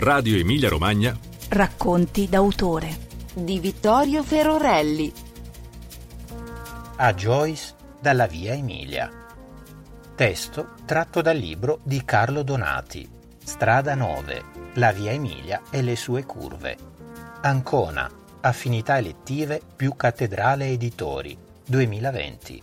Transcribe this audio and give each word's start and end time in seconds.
Radio 0.00 0.38
Emilia 0.38 0.70
Romagna. 0.70 1.14
Racconti 1.50 2.26
d'autore 2.26 2.96
di 3.34 3.60
Vittorio 3.60 4.22
Ferorelli. 4.22 5.12
A 6.96 7.12
Joyce 7.12 7.74
dalla 8.00 8.26
Via 8.26 8.54
Emilia. 8.54 9.10
Testo 10.14 10.70
tratto 10.86 11.20
dal 11.20 11.36
libro 11.36 11.80
di 11.82 12.02
Carlo 12.02 12.42
Donati. 12.42 13.06
Strada 13.44 13.94
9. 13.94 14.44
La 14.76 14.90
Via 14.92 15.10
Emilia 15.10 15.60
e 15.68 15.82
le 15.82 15.96
sue 15.96 16.24
curve. 16.24 16.78
Ancona. 17.42 18.10
Affinità 18.40 18.96
elettive 18.96 19.60
più 19.76 19.96
Cattedrale 19.96 20.68
Editori. 20.68 21.36
2020. 21.66 22.62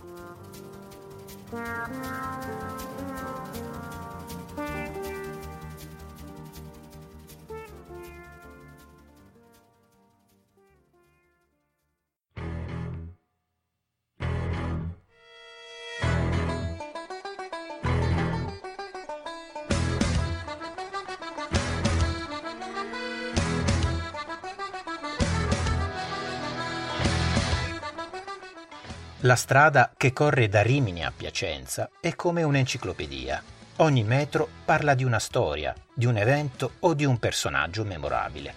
La 29.28 29.36
strada 29.36 29.92
che 29.94 30.14
corre 30.14 30.48
da 30.48 30.62
Rimini 30.62 31.04
a 31.04 31.12
Piacenza 31.14 31.90
è 32.00 32.14
come 32.14 32.42
un'enciclopedia. 32.44 33.42
Ogni 33.76 34.02
metro 34.02 34.48
parla 34.64 34.94
di 34.94 35.04
una 35.04 35.18
storia, 35.18 35.74
di 35.92 36.06
un 36.06 36.16
evento 36.16 36.76
o 36.78 36.94
di 36.94 37.04
un 37.04 37.18
personaggio 37.18 37.84
memorabile. 37.84 38.54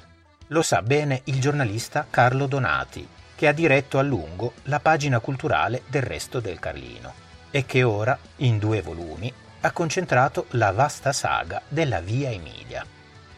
Lo 0.47 0.61
sa 0.61 0.81
bene 0.81 1.23
il 1.25 1.41
giornalista 1.41 2.07
Carlo 2.09 2.47
Donati, 2.47 3.05
che 3.35 3.49
ha 3.49 3.51
diretto 3.51 3.99
a 3.99 4.01
lungo 4.01 4.53
la 4.63 4.79
pagina 4.79 5.19
culturale 5.19 5.81
del 5.87 6.03
Resto 6.03 6.39
del 6.39 6.57
Carlino 6.57 7.11
e 7.51 7.65
che 7.65 7.83
ora, 7.83 8.17
in 8.37 8.57
due 8.57 8.81
volumi, 8.81 9.33
ha 9.59 9.71
concentrato 9.73 10.45
la 10.51 10.71
vasta 10.71 11.11
saga 11.11 11.61
della 11.67 11.99
Via 11.99 12.29
Emilia. 12.29 12.85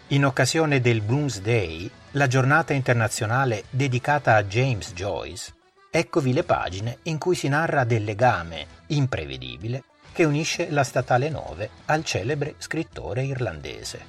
In 0.10 0.24
occasione 0.24 0.82
del 0.82 1.02
Bloomsday, 1.02 1.90
la 2.12 2.28
giornata 2.28 2.74
internazionale 2.74 3.64
dedicata 3.72 4.36
a 4.36 4.44
James 4.44 4.94
Joyce, 4.94 5.62
Eccovi 5.96 6.34
le 6.34 6.44
pagine 6.44 6.98
in 7.04 7.20
cui 7.20 7.36
si 7.36 7.48
narra 7.48 7.84
del 7.84 8.04
legame 8.04 8.66
imprevedibile 8.88 9.84
che 10.12 10.24
unisce 10.24 10.72
la 10.72 10.84
Statale 10.84 11.30
9 11.30 11.70
al 11.86 12.04
celebre 12.04 12.56
scrittore 12.58 13.24
irlandese. 13.24 14.04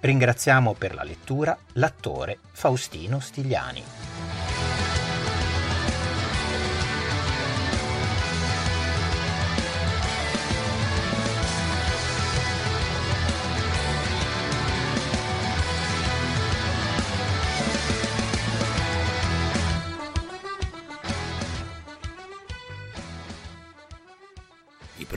Ringraziamo 0.00 0.72
per 0.72 0.94
la 0.94 1.04
lettura 1.04 1.56
l'attore 1.74 2.40
Faustino 2.50 3.20
Stigliani. 3.20 4.17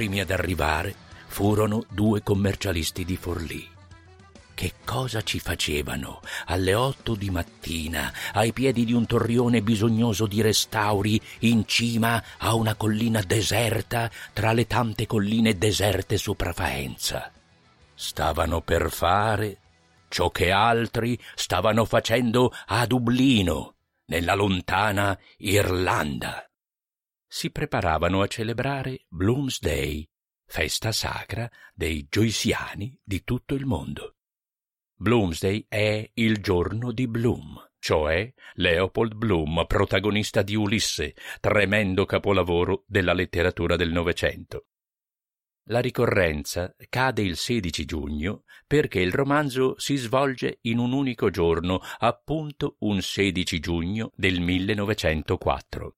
Primi 0.01 0.19
ad 0.19 0.31
arrivare 0.31 0.95
furono 1.27 1.85
due 1.87 2.23
commercialisti 2.23 3.05
di 3.05 3.17
Forlì. 3.17 3.69
Che 4.51 4.73
cosa 4.83 5.21
ci 5.21 5.37
facevano 5.37 6.21
alle 6.47 6.73
otto 6.73 7.13
di 7.13 7.29
mattina 7.29 8.11
ai 8.33 8.51
piedi 8.51 8.83
di 8.83 8.93
un 8.93 9.05
torrione 9.05 9.61
bisognoso 9.61 10.25
di 10.25 10.41
restauri 10.41 11.21
in 11.41 11.67
cima 11.67 12.23
a 12.39 12.55
una 12.55 12.73
collina 12.73 13.21
deserta 13.21 14.09
tra 14.33 14.53
le 14.53 14.65
tante 14.65 15.05
colline 15.05 15.55
deserte 15.55 16.17
sopra 16.17 16.51
Faenza? 16.51 17.31
Stavano 17.93 18.61
per 18.61 18.89
fare 18.89 19.59
ciò 20.07 20.31
che 20.31 20.49
altri 20.49 21.15
stavano 21.35 21.85
facendo 21.85 22.51
a 22.65 22.87
Dublino, 22.87 23.75
nella 24.05 24.33
lontana 24.33 25.15
Irlanda 25.37 26.50
si 27.33 27.49
preparavano 27.49 28.21
a 28.21 28.27
celebrare 28.27 29.05
Bloomsday, 29.07 30.05
festa 30.45 30.91
sacra 30.91 31.49
dei 31.73 32.05
gioisiani 32.09 32.99
di 33.01 33.23
tutto 33.23 33.55
il 33.55 33.65
mondo. 33.65 34.17
Bloomsday 34.95 35.65
è 35.69 36.11
il 36.15 36.41
giorno 36.41 36.91
di 36.91 37.07
Bloom, 37.07 37.71
cioè 37.79 38.29
Leopold 38.55 39.15
Bloom, 39.15 39.63
protagonista 39.65 40.41
di 40.41 40.55
Ulisse, 40.55 41.15
tremendo 41.39 42.05
capolavoro 42.05 42.83
della 42.85 43.13
letteratura 43.13 43.77
del 43.77 43.93
Novecento. 43.93 44.65
La 45.69 45.79
ricorrenza 45.79 46.75
cade 46.89 47.21
il 47.21 47.37
16 47.37 47.85
giugno 47.85 48.43
perché 48.67 48.99
il 48.99 49.13
romanzo 49.13 49.79
si 49.79 49.95
svolge 49.95 50.57
in 50.63 50.79
un 50.79 50.91
unico 50.91 51.29
giorno, 51.29 51.79
appunto 51.99 52.75
un 52.79 53.01
16 53.01 53.59
giugno 53.59 54.11
del 54.17 54.41
1904 54.41 55.95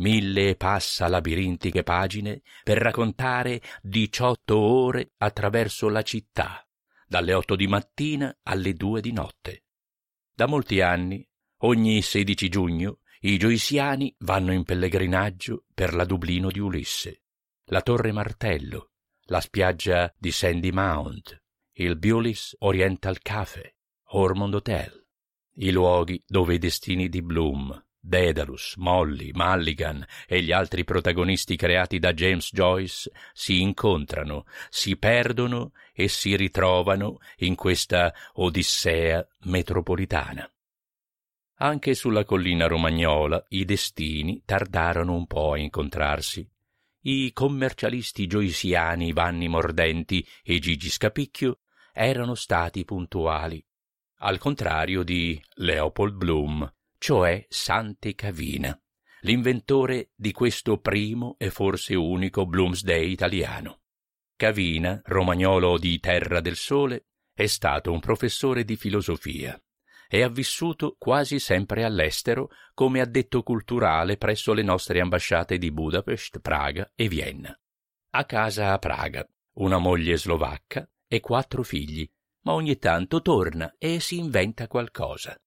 mille 0.00 0.50
e 0.50 0.56
passa 0.56 1.08
labirintiche 1.08 1.82
pagine 1.82 2.42
per 2.64 2.78
raccontare 2.78 3.62
diciotto 3.80 4.58
ore 4.58 5.12
attraverso 5.18 5.88
la 5.88 6.02
città, 6.02 6.66
dalle 7.06 7.32
otto 7.32 7.54
di 7.54 7.66
mattina 7.66 8.36
alle 8.42 8.74
due 8.74 9.00
di 9.00 9.12
notte. 9.12 9.64
Da 10.34 10.46
molti 10.46 10.80
anni, 10.80 11.26
ogni 11.58 12.02
16 12.02 12.48
giugno, 12.48 12.98
i 13.20 13.36
gioisiani 13.36 14.14
vanno 14.20 14.52
in 14.52 14.64
pellegrinaggio 14.64 15.64
per 15.74 15.94
la 15.94 16.04
Dublino 16.04 16.50
di 16.50 16.58
Ulisse, 16.58 17.22
la 17.66 17.82
Torre 17.82 18.12
Martello, 18.12 18.92
la 19.24 19.40
spiaggia 19.40 20.12
di 20.16 20.32
Sandy 20.32 20.70
Mount, 20.70 21.42
il 21.74 21.96
Bewlis 21.96 22.56
Oriental 22.60 23.20
Cafe, 23.20 23.76
Ormond 24.12 24.54
Hotel, 24.54 25.06
i 25.56 25.70
luoghi 25.70 26.22
dove 26.26 26.54
i 26.54 26.58
destini 26.58 27.08
di 27.08 27.20
Bloom, 27.20 27.84
Daedalus, 28.02 28.76
Molly, 28.76 29.30
Mulligan 29.34 30.04
e 30.26 30.42
gli 30.42 30.52
altri 30.52 30.84
protagonisti 30.84 31.54
creati 31.54 31.98
da 31.98 32.14
James 32.14 32.50
Joyce 32.52 33.10
si 33.34 33.60
incontrano, 33.60 34.46
si 34.70 34.96
perdono 34.96 35.72
e 35.92 36.08
si 36.08 36.34
ritrovano 36.34 37.18
in 37.38 37.54
questa 37.54 38.12
odissea 38.34 39.26
metropolitana. 39.40 40.50
Anche 41.62 41.94
sulla 41.94 42.24
collina 42.24 42.66
romagnola 42.66 43.44
i 43.50 43.66
destini 43.66 44.42
tardarono 44.46 45.14
un 45.14 45.26
po' 45.26 45.52
a 45.52 45.58
incontrarsi. 45.58 46.48
I 47.02 47.32
commercialisti 47.34 48.26
gioisiani 48.26 49.12
Vanni 49.12 49.48
Mordenti 49.48 50.26
e 50.42 50.58
Gigi 50.58 50.88
Scapicchio 50.88 51.60
erano 51.92 52.34
stati 52.34 52.84
puntuali, 52.86 53.62
al 54.18 54.38
contrario 54.38 55.02
di 55.02 55.40
Leopold 55.56 56.14
Bloom, 56.14 56.72
cioè 57.00 57.46
Sante 57.48 58.14
Cavina, 58.14 58.78
l'inventore 59.20 60.10
di 60.14 60.32
questo 60.32 60.80
primo 60.80 61.34
e 61.38 61.48
forse 61.48 61.94
unico 61.94 62.44
Bloomsday 62.44 63.10
italiano. 63.10 63.80
Cavina, 64.36 65.00
romagnolo 65.06 65.78
di 65.78 65.98
Terra 65.98 66.42
del 66.42 66.56
Sole, 66.56 67.06
è 67.32 67.46
stato 67.46 67.90
un 67.90 68.00
professore 68.00 68.64
di 68.64 68.76
filosofia 68.76 69.58
e 70.10 70.22
ha 70.22 70.28
vissuto 70.28 70.96
quasi 70.98 71.38
sempre 71.38 71.84
all'estero 71.84 72.50
come 72.74 73.00
addetto 73.00 73.42
culturale 73.42 74.18
presso 74.18 74.52
le 74.52 74.62
nostre 74.62 75.00
ambasciate 75.00 75.56
di 75.56 75.72
Budapest, 75.72 76.40
Praga 76.40 76.92
e 76.94 77.08
Vienna. 77.08 77.58
Ha 78.10 78.26
casa 78.26 78.74
a 78.74 78.78
Praga, 78.78 79.26
una 79.54 79.78
moglie 79.78 80.18
slovacca 80.18 80.86
e 81.08 81.20
quattro 81.20 81.62
figli, 81.62 82.06
ma 82.42 82.52
ogni 82.52 82.76
tanto 82.76 83.22
torna 83.22 83.74
e 83.78 84.00
si 84.00 84.18
inventa 84.18 84.66
qualcosa. 84.66 85.40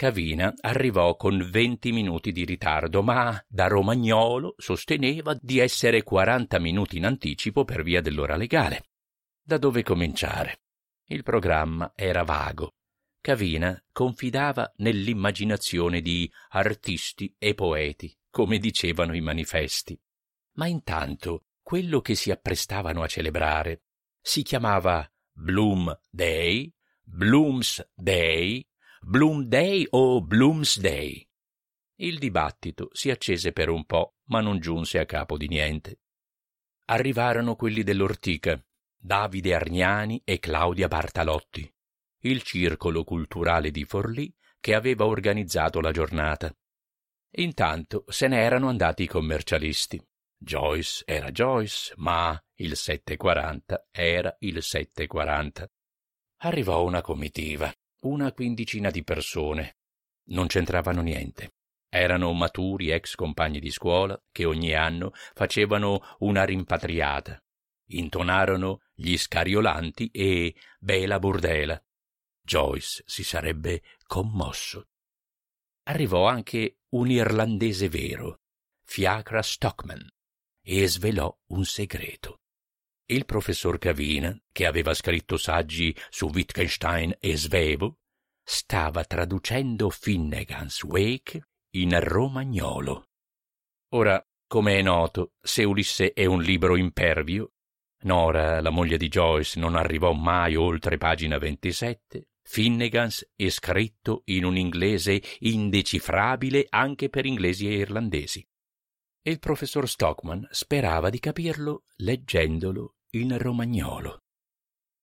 Cavina 0.00 0.54
arrivò 0.60 1.14
con 1.14 1.46
venti 1.50 1.92
minuti 1.92 2.32
di 2.32 2.46
ritardo, 2.46 3.02
ma 3.02 3.38
da 3.46 3.66
romagnolo 3.66 4.54
sosteneva 4.56 5.38
di 5.38 5.58
essere 5.58 6.02
quaranta 6.02 6.58
minuti 6.58 6.96
in 6.96 7.04
anticipo 7.04 7.66
per 7.66 7.82
via 7.82 8.00
dell'ora 8.00 8.34
legale. 8.34 8.92
Da 9.42 9.58
dove 9.58 9.82
cominciare? 9.82 10.62
Il 11.08 11.22
programma 11.22 11.92
era 11.94 12.22
vago. 12.22 12.76
Cavina 13.20 13.78
confidava 13.92 14.72
nell'immaginazione 14.76 16.00
di 16.00 16.32
artisti 16.48 17.34
e 17.36 17.52
poeti, 17.52 18.10
come 18.30 18.56
dicevano 18.56 19.14
i 19.14 19.20
manifesti. 19.20 20.00
Ma 20.52 20.66
intanto 20.66 21.44
quello 21.60 22.00
che 22.00 22.14
si 22.14 22.30
apprestavano 22.30 23.02
a 23.02 23.06
celebrare 23.06 23.82
si 24.18 24.44
chiamava 24.44 25.06
Bloom 25.30 25.94
Day, 26.08 26.72
Blooms 27.02 27.86
Day, 27.94 28.66
Bloom 29.02 29.44
Day 29.44 29.86
o 29.90 30.20
Bloomsday. 30.20 31.26
Il 31.96 32.18
dibattito 32.18 32.90
si 32.92 33.10
accese 33.10 33.50
per 33.50 33.68
un 33.68 33.84
po', 33.84 34.16
ma 34.26 34.40
non 34.40 34.60
giunse 34.60 34.98
a 34.98 35.06
capo 35.06 35.36
di 35.36 35.48
niente. 35.48 36.00
Arrivarono 36.84 37.56
quelli 37.56 37.82
dell'Ortica, 37.82 38.62
Davide 38.96 39.54
Argnani 39.54 40.20
e 40.22 40.38
Claudia 40.38 40.86
Bartalotti. 40.86 41.68
il 42.24 42.42
circolo 42.42 43.02
culturale 43.02 43.70
di 43.70 43.84
Forlì 43.84 44.32
che 44.60 44.74
aveva 44.74 45.06
organizzato 45.06 45.80
la 45.80 45.90
giornata. 45.90 46.54
Intanto 47.36 48.04
se 48.06 48.28
ne 48.28 48.42
erano 48.42 48.68
andati 48.68 49.04
i 49.04 49.08
commercialisti. 49.08 50.00
Joyce 50.36 51.02
era 51.06 51.30
Joyce, 51.30 51.94
ma 51.96 52.38
il 52.56 52.76
740 52.76 53.88
era 53.90 54.36
il 54.40 54.62
740. 54.62 55.66
Arrivò 56.42 56.84
una 56.84 57.00
comitiva, 57.00 57.72
una 58.00 58.32
quindicina 58.32 58.90
di 58.90 59.02
persone. 59.04 59.78
Non 60.30 60.46
c'entravano 60.46 61.02
niente. 61.02 61.54
Erano 61.88 62.32
maturi 62.32 62.90
ex 62.90 63.14
compagni 63.14 63.58
di 63.58 63.70
scuola 63.70 64.20
che 64.30 64.44
ogni 64.44 64.74
anno 64.74 65.12
facevano 65.34 66.16
una 66.20 66.44
rimpatriata. 66.44 67.42
Intonarono 67.88 68.82
gli 68.94 69.16
scariolanti 69.16 70.08
e 70.12 70.54
Bela 70.78 71.18
Burdela. 71.18 71.82
Joyce 72.40 73.02
si 73.06 73.24
sarebbe 73.24 73.82
commosso. 74.06 74.86
Arrivò 75.84 76.26
anche 76.26 76.78
un 76.90 77.10
irlandese 77.10 77.88
vero, 77.88 78.42
Fiacra 78.84 79.42
Stockman, 79.42 80.08
e 80.62 80.88
svelò 80.88 81.36
un 81.48 81.64
segreto. 81.64 82.39
Il 83.10 83.24
professor 83.24 83.76
Cavina, 83.78 84.40
che 84.52 84.66
aveva 84.66 84.94
scritto 84.94 85.36
saggi 85.36 85.92
su 86.10 86.30
Wittgenstein 86.32 87.16
e 87.18 87.36
Svevo, 87.36 87.98
stava 88.40 89.02
traducendo 89.02 89.90
Finnegan's 89.90 90.84
Wake 90.84 91.48
in 91.70 91.98
romagnolo. 91.98 93.08
Ora, 93.94 94.24
come 94.46 94.78
è 94.78 94.82
noto, 94.82 95.32
se 95.40 95.64
Ulisse 95.64 96.12
è 96.12 96.24
un 96.24 96.40
libro 96.40 96.76
impervio, 96.76 97.54
Nora, 98.02 98.60
la 98.60 98.70
moglie 98.70 98.96
di 98.96 99.08
Joyce, 99.08 99.58
non 99.58 99.74
arrivò 99.74 100.12
mai 100.12 100.54
oltre 100.54 100.96
pagina 100.96 101.36
27, 101.36 102.28
Finnegans 102.42 103.28
è 103.34 103.48
scritto 103.48 104.22
in 104.26 104.44
un 104.44 104.56
inglese 104.56 105.20
indecifrabile 105.40 106.64
anche 106.70 107.08
per 107.08 107.26
inglesi 107.26 107.66
e 107.66 107.72
irlandesi. 107.72 108.46
E 109.20 109.30
il 109.32 109.40
professor 109.40 109.88
Stockman 109.88 110.46
sperava 110.52 111.10
di 111.10 111.18
capirlo 111.18 111.82
leggendolo 111.96 112.94
in 113.10 113.36
romagnolo. 113.38 114.22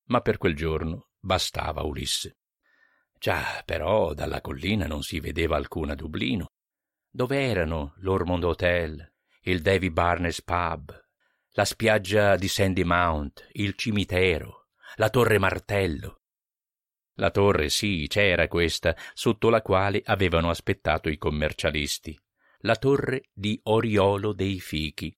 Ma 0.06 0.22
per 0.22 0.38
quel 0.38 0.56
giorno 0.56 1.10
bastava 1.20 1.84
Ulisse. 1.84 2.38
Già, 3.20 3.62
però, 3.66 4.14
dalla 4.14 4.42
collina 4.42 4.86
non 4.86 5.02
si 5.02 5.20
vedeva 5.20 5.58
alcuna 5.58 5.96
Dublino. 5.96 6.52
Dove 7.10 7.42
erano 7.42 7.94
l'Ormond 7.98 8.44
Hotel, 8.44 9.14
il 9.42 9.62
Davy 9.62 9.90
Barnes 9.90 10.42
Pub, 10.44 10.98
la 11.52 11.66
spiaggia 11.66 12.36
di 12.36 12.48
Sandy 12.48 12.84
Mount, 12.84 13.48
il 13.54 13.74
cimitero, 13.76 14.68
la 14.96 15.10
Torre 15.10 15.40
Martello? 15.40 16.22
La 17.20 17.32
torre, 17.32 17.70
sì, 17.70 18.06
c'era 18.08 18.48
questa, 18.48 18.96
sotto 19.14 19.50
la 19.50 19.64
quale 19.64 20.04
avevano 20.06 20.52
aspettato 20.52 21.10
i 21.10 21.18
commercialisti. 21.18 22.18
La 22.60 22.76
torre 22.76 23.30
di 23.34 23.60
Oriolo 23.64 24.34
dei 24.34 24.60
Fichi. 24.60 25.16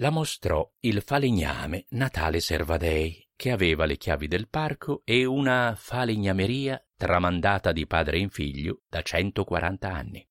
La 0.00 0.10
mostrò 0.10 0.68
il 0.80 1.02
falegname 1.02 1.86
Natale 1.90 2.38
Servadei, 2.38 3.28
che 3.34 3.50
aveva 3.50 3.84
le 3.84 3.96
chiavi 3.96 4.28
del 4.28 4.48
parco 4.48 5.02
e 5.04 5.24
una 5.24 5.74
falegnameria 5.76 6.80
tramandata 6.96 7.72
di 7.72 7.84
padre 7.84 8.18
in 8.18 8.30
figlio 8.30 8.82
da 8.88 9.02
140 9.02 9.92
anni. 9.92 10.24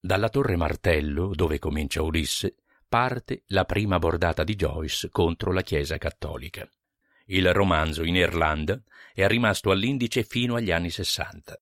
Dalla 0.00 0.30
torre 0.30 0.56
Martello, 0.56 1.34
dove 1.34 1.58
comincia 1.58 2.00
Ulisse, 2.00 2.56
parte 2.88 3.42
la 3.48 3.66
prima 3.66 3.98
bordata 3.98 4.42
di 4.42 4.54
Joyce 4.54 5.10
contro 5.10 5.52
la 5.52 5.62
Chiesa 5.62 5.98
cattolica. 5.98 6.66
Il 7.26 7.52
romanzo 7.52 8.04
in 8.04 8.16
Irlanda 8.16 8.82
è 9.12 9.26
rimasto 9.26 9.70
all'indice 9.70 10.22
fino 10.22 10.54
agli 10.54 10.70
anni 10.70 10.88
sessanta. 10.88 11.60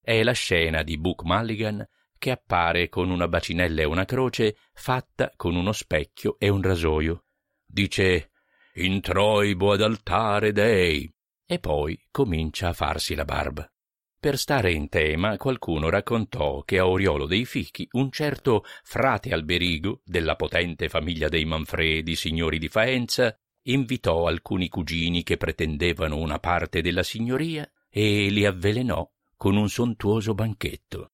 È 0.00 0.20
la 0.24 0.32
scena 0.32 0.82
di 0.82 0.98
Book 0.98 1.22
Mulligan 1.22 1.88
che 2.24 2.30
appare 2.30 2.88
con 2.88 3.10
una 3.10 3.28
bacinella 3.28 3.82
e 3.82 3.84
una 3.84 4.06
croce 4.06 4.56
fatta 4.72 5.30
con 5.36 5.56
uno 5.56 5.72
specchio 5.72 6.36
e 6.38 6.48
un 6.48 6.62
rasoio. 6.62 7.26
Dice 7.66 8.30
Introibo 8.76 9.72
ad 9.72 9.82
altare 9.82 10.50
dei 10.50 11.06
e 11.44 11.58
poi 11.58 12.00
comincia 12.10 12.68
a 12.68 12.72
farsi 12.72 13.14
la 13.14 13.26
barba. 13.26 13.70
Per 14.18 14.38
stare 14.38 14.72
in 14.72 14.88
tema, 14.88 15.36
qualcuno 15.36 15.90
raccontò 15.90 16.62
che 16.62 16.78
a 16.78 16.88
Oriolo 16.88 17.26
dei 17.26 17.44
Fichi 17.44 17.86
un 17.90 18.10
certo 18.10 18.64
frate 18.82 19.34
Alberigo, 19.34 20.00
della 20.02 20.34
potente 20.34 20.88
famiglia 20.88 21.28
dei 21.28 21.44
Manfredi, 21.44 22.16
signori 22.16 22.58
di 22.58 22.68
Faenza, 22.68 23.38
invitò 23.64 24.26
alcuni 24.26 24.70
cugini 24.70 25.22
che 25.24 25.36
pretendevano 25.36 26.16
una 26.16 26.38
parte 26.38 26.80
della 26.80 27.02
signoria 27.02 27.70
e 27.90 28.28
li 28.30 28.46
avvelenò 28.46 29.06
con 29.36 29.56
un 29.56 29.68
sontuoso 29.68 30.32
banchetto. 30.32 31.10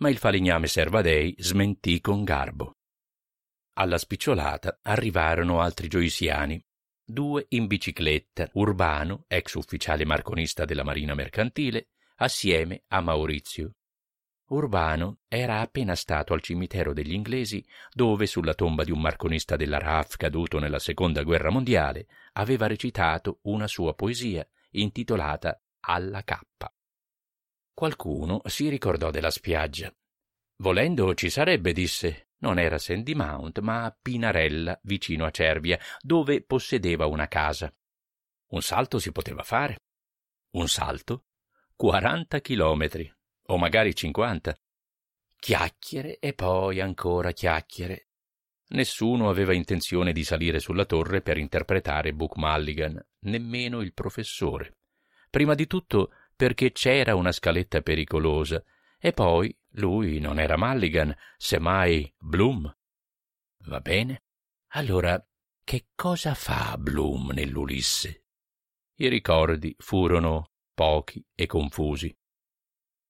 Ma 0.00 0.08
il 0.08 0.16
falegname 0.16 0.66
Servadei 0.66 1.34
smentì 1.38 2.00
con 2.00 2.24
garbo. 2.24 2.76
Alla 3.74 3.98
spicciolata 3.98 4.78
arrivarono 4.82 5.60
altri 5.60 5.88
gioisiani, 5.88 6.62
due 7.04 7.44
in 7.50 7.66
bicicletta, 7.66 8.48
Urbano, 8.54 9.24
ex 9.28 9.54
ufficiale 9.54 10.06
marconista 10.06 10.64
della 10.64 10.84
Marina 10.84 11.14
Mercantile, 11.14 11.88
assieme 12.16 12.84
a 12.88 13.02
Maurizio. 13.02 13.74
Urbano 14.48 15.18
era 15.28 15.60
appena 15.60 15.94
stato 15.94 16.32
al 16.32 16.40
cimitero 16.40 16.94
degli 16.94 17.12
inglesi, 17.12 17.62
dove 17.92 18.26
sulla 18.26 18.54
tomba 18.54 18.84
di 18.84 18.90
un 18.90 19.02
marconista 19.02 19.54
della 19.56 19.78
RAF 19.78 20.16
caduto 20.16 20.58
nella 20.58 20.78
seconda 20.78 21.22
guerra 21.22 21.50
mondiale 21.50 22.06
aveva 22.32 22.66
recitato 22.66 23.40
una 23.42 23.66
sua 23.66 23.94
poesia 23.94 24.48
intitolata 24.70 25.62
Alla 25.80 26.24
cappa. 26.24 26.72
Qualcuno 27.80 28.42
si 28.44 28.68
ricordò 28.68 29.10
della 29.10 29.30
spiaggia. 29.30 29.90
Volendo 30.56 31.14
ci 31.14 31.30
sarebbe, 31.30 31.72
disse. 31.72 32.28
Non 32.40 32.58
era 32.58 32.76
Sandy 32.76 33.14
Mount, 33.14 33.60
ma 33.60 33.96
Pinarella, 34.02 34.78
vicino 34.82 35.24
a 35.24 35.30
Cervia, 35.30 35.78
dove 35.98 36.42
possedeva 36.42 37.06
una 37.06 37.26
casa. 37.26 37.74
Un 38.48 38.60
salto 38.60 38.98
si 38.98 39.12
poteva 39.12 39.42
fare. 39.44 39.78
Un 40.56 40.68
salto? 40.68 41.24
Quaranta 41.74 42.40
chilometri 42.40 43.10
o 43.44 43.56
magari 43.56 43.94
cinquanta. 43.94 44.54
Chiacchiere 45.38 46.18
e 46.18 46.34
poi 46.34 46.82
ancora 46.82 47.32
chiacchiere. 47.32 48.08
Nessuno 48.72 49.30
aveva 49.30 49.54
intenzione 49.54 50.12
di 50.12 50.22
salire 50.22 50.58
sulla 50.58 50.84
torre 50.84 51.22
per 51.22 51.38
interpretare 51.38 52.12
Book 52.12 52.36
Mulligan, 52.36 53.02
nemmeno 53.20 53.80
il 53.80 53.94
professore. 53.94 54.76
Prima 55.30 55.54
di 55.54 55.66
tutto 55.66 56.10
perché 56.40 56.72
c'era 56.72 57.14
una 57.16 57.32
scaletta 57.32 57.82
pericolosa, 57.82 58.64
e 58.98 59.12
poi 59.12 59.54
lui 59.72 60.20
non 60.20 60.38
era 60.38 60.56
Mulligan, 60.56 61.14
semmai 61.36 62.10
Bloom. 62.18 62.78
Va 63.66 63.80
bene? 63.80 64.22
Allora, 64.68 65.22
che 65.62 65.88
cosa 65.94 66.32
fa 66.32 66.78
Bloom 66.78 67.32
nell'Ulisse? 67.32 68.24
I 68.94 69.08
ricordi 69.08 69.74
furono 69.76 70.52
pochi 70.72 71.22
e 71.34 71.44
confusi. 71.44 72.16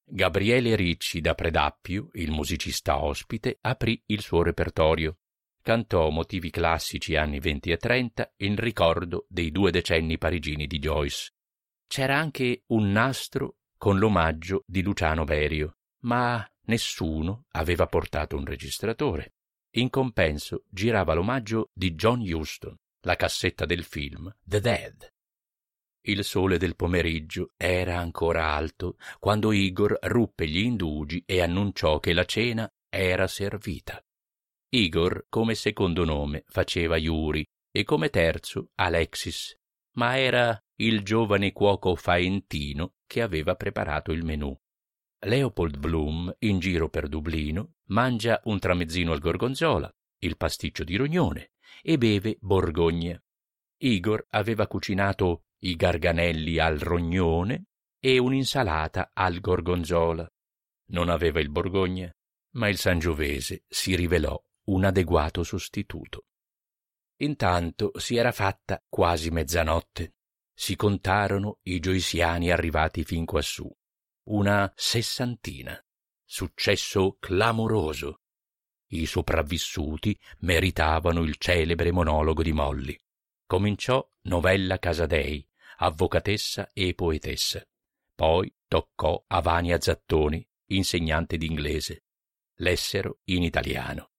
Gabriele 0.03 0.75
Ricci 0.75 1.21
da 1.21 1.37
Predappio, 1.37 2.09
il 2.15 2.33
musicista 2.33 3.01
ospite, 3.01 3.59
aprì 3.61 4.03
il 4.07 4.23
suo 4.23 4.43
repertorio. 4.43 5.19
Cantò 5.63 6.11
motivi 6.11 6.51
classici 6.51 7.15
anni 7.15 7.39
20 7.39 7.71
e 7.71 7.77
30 7.77 8.33
in 8.39 8.57
ricordo 8.57 9.27
dei 9.29 9.53
due 9.53 9.71
decenni 9.71 10.19
parigini 10.19 10.67
di 10.67 10.81
Joyce. 10.81 11.31
C'era 11.90 12.16
anche 12.16 12.62
un 12.68 12.92
nastro 12.92 13.56
con 13.76 13.99
l'omaggio 13.99 14.62
di 14.64 14.80
Luciano 14.80 15.25
Berio, 15.25 15.78
ma 16.02 16.49
nessuno 16.66 17.47
aveva 17.50 17.87
portato 17.87 18.37
un 18.37 18.44
registratore. 18.44 19.32
In 19.75 19.90
compenso 19.90 20.62
girava 20.68 21.14
l'omaggio 21.14 21.70
di 21.73 21.97
John 21.97 22.20
Huston, 22.20 22.76
la 23.00 23.16
cassetta 23.16 23.66
del 23.66 23.82
film 23.82 24.32
The 24.40 24.61
Dead. 24.61 25.09
Il 26.02 26.23
sole 26.23 26.59
del 26.59 26.76
pomeriggio 26.76 27.54
era 27.56 27.99
ancora 27.99 28.52
alto 28.52 28.97
quando 29.18 29.50
Igor 29.50 29.99
ruppe 30.02 30.47
gli 30.47 30.59
indugi 30.59 31.20
e 31.26 31.40
annunciò 31.40 31.99
che 31.99 32.12
la 32.12 32.25
cena 32.25 32.73
era 32.88 33.26
servita. 33.26 34.00
Igor, 34.68 35.26
come 35.28 35.56
secondo 35.56 36.04
nome, 36.04 36.44
faceva 36.47 36.97
Yuri 36.97 37.44
e 37.73 37.82
come 37.82 38.11
terzo 38.11 38.70
Alexis, 38.76 39.59
ma 39.92 40.18
era 40.18 40.62
il 40.76 41.02
giovane 41.02 41.52
cuoco 41.52 41.94
faentino 41.94 42.94
che 43.06 43.23
aveva 43.23 43.54
preparato 43.54 44.12
il 44.12 44.25
menù. 44.25 44.56
Leopold 45.23 45.78
Bloom, 45.78 46.35
in 46.40 46.59
giro 46.59 46.88
per 46.88 47.09
Dublino, 47.09 47.75
mangia 47.87 48.40
un 48.44 48.59
tramezzino 48.59 49.12
al 49.12 49.18
gorgonzola, 49.18 49.92
il 50.20 50.37
pasticcio 50.37 50.85
di 50.85 50.97
rognone 50.97 51.52
e 51.82 51.99
beve 51.99 52.38
borgogna. 52.40 53.23
Igor 53.78 54.26
aveva 54.30 54.66
cucinato 54.66 55.44
i 55.61 55.75
garganelli 55.76 56.59
al 56.59 56.78
rognone 56.78 57.66
e 58.00 58.18
un'insalata 58.18 59.11
al 59.12 59.40
gorgonzola. 59.40 60.26
Non 60.90 61.09
aveva 61.09 61.38
il 61.40 61.50
Borgogna, 61.50 62.11
ma 62.52 62.68
il 62.68 62.78
Sangiovese 62.78 63.64
si 63.68 63.94
rivelò 63.94 64.42
un 64.64 64.85
adeguato 64.85 65.42
sostituto. 65.44 66.25
Intanto 67.23 67.93
si 67.99 68.17
era 68.17 68.33
fatta 68.33 68.83
quasi 68.89 69.31
mezzanotte. 69.31 70.15
si 70.61 70.77
contarono 70.77 71.59
i 71.62 71.81
gioisiani 71.81 72.50
arrivati 72.50 73.03
fin 73.03 73.25
quassù. 73.25 73.67
Una 74.25 74.71
sessantina. 74.77 75.83
Successo 76.23 77.17
clamoroso. 77.19 78.21
I 78.89 79.07
sopravvissuti 79.07 80.19
meritavano 80.41 81.23
il 81.23 81.37
celebre 81.39 81.93
monologo 81.93 82.43
di 82.43 82.53
Molly. 82.53 82.99
Cominciò 83.47 84.07
Novella 84.23 84.79
Casadei, 84.79 85.47
avvocatessa 85.79 86.71
e 86.75 86.93
poetessa. 86.95 87.67
Poi 88.15 88.55
toccò 88.69 89.25
a 89.29 89.41
Vania 89.41 89.81
Zattoni, 89.81 90.47
insegnante 90.67 91.39
d'inglese. 91.39 92.05
Lessero 92.57 93.21
in 93.25 93.43
italiano. 93.43 94.11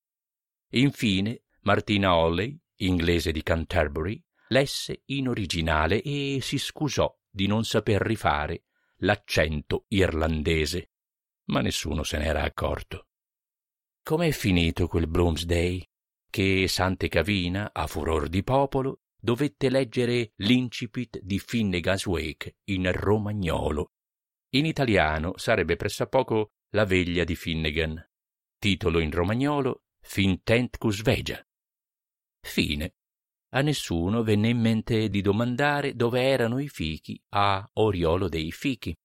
Infine 0.70 1.44
Martina 1.62 2.16
Holley, 2.16 2.60
inglese 2.86 3.32
di 3.32 3.44
Canterbury, 3.44 4.22
lesse 4.50 5.04
in 5.06 5.28
originale 5.28 6.02
e 6.02 6.40
si 6.42 6.58
scusò 6.58 7.14
di 7.30 7.48
non 7.48 7.64
saper 7.64 8.02
rifare 8.02 8.64
l'accento 8.98 9.86
irlandese, 9.88 10.92
ma 11.46 11.62
nessuno 11.62 12.04
se 12.04 12.18
n'era 12.18 12.44
accorto. 12.44 13.08
Com'è 14.04 14.32
finito 14.32 14.88
quel 14.88 15.08
Bloomsday? 15.08 15.88
Che 16.30 16.68
Sante 16.68 17.08
Cavina, 17.08 17.72
a 17.74 17.88
furor 17.88 18.28
di 18.28 18.44
popolo, 18.44 19.02
dovette 19.20 19.70
leggere 19.70 20.32
l'incipit 20.38 21.20
di 21.22 21.40
Finnegan's 21.40 22.06
Wake 22.06 22.58
in 22.66 22.92
romagnolo. 22.92 23.92
In 24.54 24.66
italiano 24.66 25.38
sarebbe 25.38 25.76
pressappoco 25.76 26.54
La 26.70 26.86
veglia 26.86 27.24
di 27.24 27.36
Finnegan. 27.36 28.04
Titolo 28.58 29.00
in 29.00 29.12
romagnolo 29.12 29.84
Fintentcus 30.02 31.02
Vegia. 31.02 31.46
Fine. 32.42 32.96
A 33.54 33.62
nessuno 33.62 34.24
venne 34.24 34.50
in 34.50 34.60
mente 34.60 35.10
di 35.10 35.22
domandare 35.22 35.96
dove 35.96 36.22
erano 36.22 36.60
i 36.60 36.68
fichi 36.70 37.22
a 37.30 37.70
Oriolo 37.74 38.28
dei 38.28 38.52
Fichi. 38.52 38.98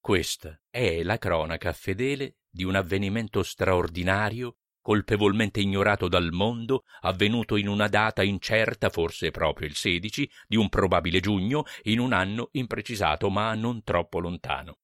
Questa 0.00 0.58
è 0.70 1.02
la 1.02 1.18
cronaca 1.18 1.72
fedele 1.72 2.36
di 2.48 2.64
un 2.64 2.76
avvenimento 2.76 3.42
straordinario, 3.42 4.56
colpevolmente 4.80 5.60
ignorato 5.60 6.08
dal 6.08 6.30
mondo, 6.32 6.84
avvenuto 7.00 7.56
in 7.56 7.68
una 7.68 7.88
data 7.88 8.22
incerta, 8.22 8.88
forse 8.88 9.30
proprio 9.30 9.68
il 9.68 9.74
16, 9.74 10.30
di 10.46 10.56
un 10.56 10.68
probabile 10.68 11.20
giugno, 11.20 11.64
in 11.84 11.98
un 11.98 12.12
anno 12.12 12.48
imprecisato 12.52 13.28
ma 13.28 13.54
non 13.54 13.82
troppo 13.82 14.18
lontano. 14.18 14.78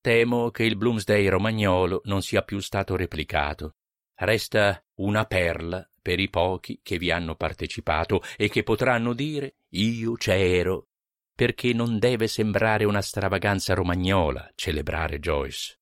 Temo 0.00 0.50
che 0.50 0.64
il 0.64 0.76
Bloomsday 0.76 1.26
romagnolo 1.26 2.00
non 2.04 2.22
sia 2.22 2.42
più 2.42 2.60
stato 2.60 2.96
replicato. 2.96 3.74
Resta 4.22 4.84
una 4.96 5.24
perla 5.24 5.88
per 6.02 6.20
i 6.20 6.28
pochi 6.28 6.80
che 6.82 6.98
vi 6.98 7.10
hanno 7.10 7.36
partecipato 7.36 8.20
e 8.36 8.50
che 8.50 8.62
potranno 8.62 9.14
dire 9.14 9.54
io 9.70 10.12
c'ero, 10.12 10.88
perché 11.34 11.72
non 11.72 11.98
deve 11.98 12.26
sembrare 12.26 12.84
una 12.84 13.00
stravaganza 13.00 13.72
romagnola 13.72 14.52
celebrare 14.54 15.20
Joyce. 15.20 15.78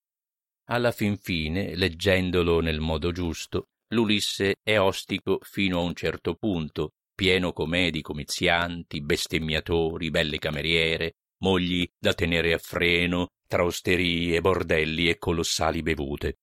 Alla 0.69 0.93
fin 0.93 1.17
fine, 1.17 1.75
leggendolo 1.75 2.61
nel 2.61 2.79
modo 2.79 3.11
giusto, 3.11 3.71
l'Ulisse 3.89 4.55
è 4.63 4.79
ostico 4.79 5.39
fino 5.41 5.79
a 5.79 5.83
un 5.83 5.93
certo 5.93 6.35
punto, 6.35 6.93
pieno 7.13 7.51
com'è 7.51 7.89
di 7.89 8.01
comizianti, 8.01 9.01
bestemmiatori, 9.01 10.11
belle 10.11 10.37
cameriere, 10.37 11.15
mogli 11.43 11.85
da 11.99 12.13
tenere 12.13 12.53
a 12.53 12.57
freno, 12.57 13.31
tra 13.45 13.65
osterie, 13.65 14.39
bordelli 14.39 15.09
e 15.09 15.17
colossali 15.17 15.81
bevute. 15.81 16.37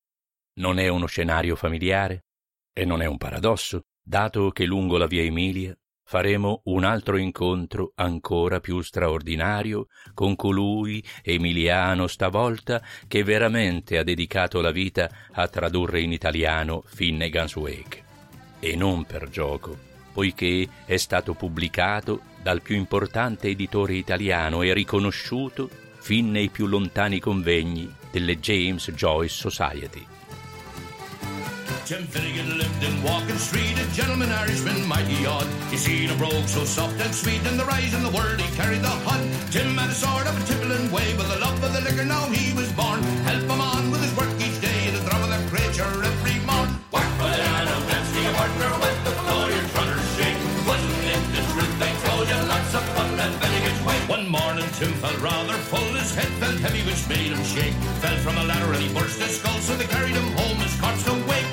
Non 0.58 0.78
è 0.78 0.88
uno 0.88 1.04
scenario 1.04 1.54
familiare? 1.54 2.24
E 2.72 2.86
non 2.86 3.02
è 3.02 3.06
un 3.06 3.18
paradosso, 3.18 3.82
dato 4.02 4.50
che 4.52 4.64
lungo 4.64 4.96
la 4.96 5.06
via 5.06 5.20
Emilia 5.22 5.76
faremo 6.02 6.62
un 6.64 6.84
altro 6.84 7.18
incontro 7.18 7.92
ancora 7.96 8.60
più 8.60 8.80
straordinario 8.80 9.88
con 10.14 10.34
colui, 10.34 11.04
Emiliano 11.22 12.06
stavolta, 12.06 12.82
che 13.06 13.22
veramente 13.22 13.98
ha 13.98 14.02
dedicato 14.02 14.62
la 14.62 14.70
vita 14.70 15.10
a 15.32 15.46
tradurre 15.46 16.00
in 16.00 16.12
italiano 16.12 16.82
Finnegan's 16.86 17.54
Wake. 17.56 18.04
E 18.58 18.76
non 18.76 19.04
per 19.04 19.28
gioco, 19.28 19.76
poiché 20.14 20.66
è 20.86 20.96
stato 20.96 21.34
pubblicato 21.34 22.20
dal 22.40 22.62
più 22.62 22.76
importante 22.76 23.48
editore 23.48 23.94
italiano 23.94 24.62
e 24.62 24.72
riconosciuto 24.72 25.68
fin 25.98 26.30
nei 26.30 26.48
più 26.48 26.66
lontani 26.66 27.20
convegni 27.20 27.94
delle 28.10 28.38
James 28.38 28.90
Joyce 28.92 29.50
Society. 29.50 30.06
Jim 31.86 32.02
Finnegan 32.02 32.58
lived 32.58 32.82
in 32.82 33.00
Walking 33.00 33.38
Street, 33.38 33.78
a 33.78 33.86
gentleman 33.94 34.32
Irishman, 34.32 34.88
mighty 34.88 35.24
odd. 35.24 35.46
He 35.70 35.76
seen 35.76 36.10
a 36.10 36.16
brogue 36.16 36.48
so 36.50 36.64
soft 36.64 36.98
and 36.98 37.14
sweet, 37.14 37.38
and 37.46 37.54
the 37.54 37.64
rise 37.64 37.94
in 37.94 38.02
the 38.02 38.10
world 38.10 38.40
he 38.40 38.56
carried 38.56 38.82
the 38.82 38.90
hod. 39.06 39.22
Jim 39.54 39.70
had 39.78 39.90
a 39.90 39.94
sort 39.94 40.26
of 40.26 40.34
a 40.34 40.42
tippling 40.50 40.90
way, 40.90 41.14
but 41.14 41.30
the 41.30 41.38
love 41.38 41.62
of 41.62 41.70
the 41.70 41.80
liquor 41.86 42.04
now 42.04 42.26
he 42.34 42.50
was 42.58 42.66
born. 42.74 42.98
Help 43.22 43.46
him 43.46 43.60
on 43.62 43.94
with 43.94 44.02
his 44.02 44.10
work 44.18 44.26
each 44.42 44.58
day, 44.58 44.90
the 44.90 44.98
drum 45.06 45.22
of 45.22 45.30
the 45.30 45.38
creature 45.46 45.86
every 45.86 46.42
morn. 46.42 46.74
Whack 46.90 47.06
for 47.22 47.30
the 47.30 47.38
hand 47.54 47.70
of 47.70 47.78
Nancy, 47.86 48.18
a 48.18 48.32
partner 48.34 48.70
with 48.82 48.98
the 49.06 49.14
Florian 49.22 49.66
runners 49.78 50.06
shake. 50.18 50.40
Wasn't 50.66 51.06
it 51.06 51.22
the 51.38 51.42
truth 51.54 51.74
they 51.78 51.94
told 52.02 52.26
you? 52.26 52.40
Lots 52.50 52.74
of 52.74 52.84
fun 52.98 53.14
and 53.14 53.34
Finnegan's 53.38 53.82
way. 53.86 53.98
One 54.10 54.26
morning 54.26 54.66
Tim 54.74 54.90
felt 54.98 55.22
rather 55.22 55.54
full, 55.70 55.94
his 55.94 56.10
head 56.18 56.34
felt 56.42 56.58
heavy, 56.66 56.82
which 56.82 57.06
made 57.06 57.30
him 57.30 57.44
shake. 57.46 57.78
Fell 58.02 58.18
from 58.26 58.42
a 58.42 58.44
ladder 58.50 58.74
and 58.74 58.82
he 58.82 58.90
burst 58.90 59.22
his 59.22 59.38
skull, 59.38 59.54
so 59.62 59.78
they 59.78 59.86
carried 59.86 60.18
him 60.18 60.34
home, 60.34 60.58
his 60.66 60.74
corpse 60.82 61.06
awake. 61.06 61.45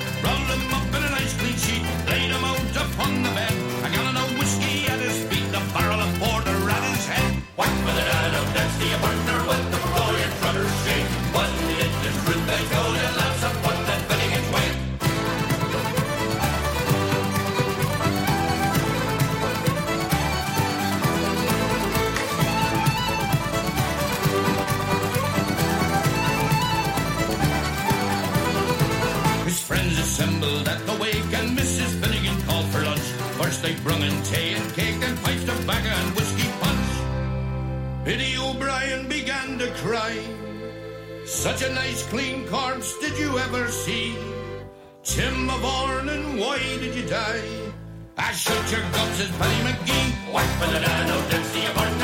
Began 39.56 39.72
to 39.72 39.80
cry. 39.82 40.18
Such 41.26 41.62
a 41.62 41.72
nice 41.74 42.04
clean 42.06 42.46
corpse 42.48 42.98
did 42.98 43.16
you 43.18 43.38
ever 43.38 43.68
see? 43.68 44.16
Tim 45.04 45.48
of 45.48 45.64
and 46.08 46.40
why 46.40 46.58
did 46.58 46.94
you 46.96 47.06
die? 47.06 47.42
I 48.16 48.32
shoot 48.32 48.72
your 48.72 48.80
guts 48.90 49.20
as 49.20 49.30
Paddy 49.36 49.60
McGee. 49.68 50.32
Whack 50.32 50.48
for 50.58 50.66
the 50.72 50.80
nano, 50.80 51.30
Dempsey, 51.30 51.64
a 51.66 51.70
partner 51.70 52.03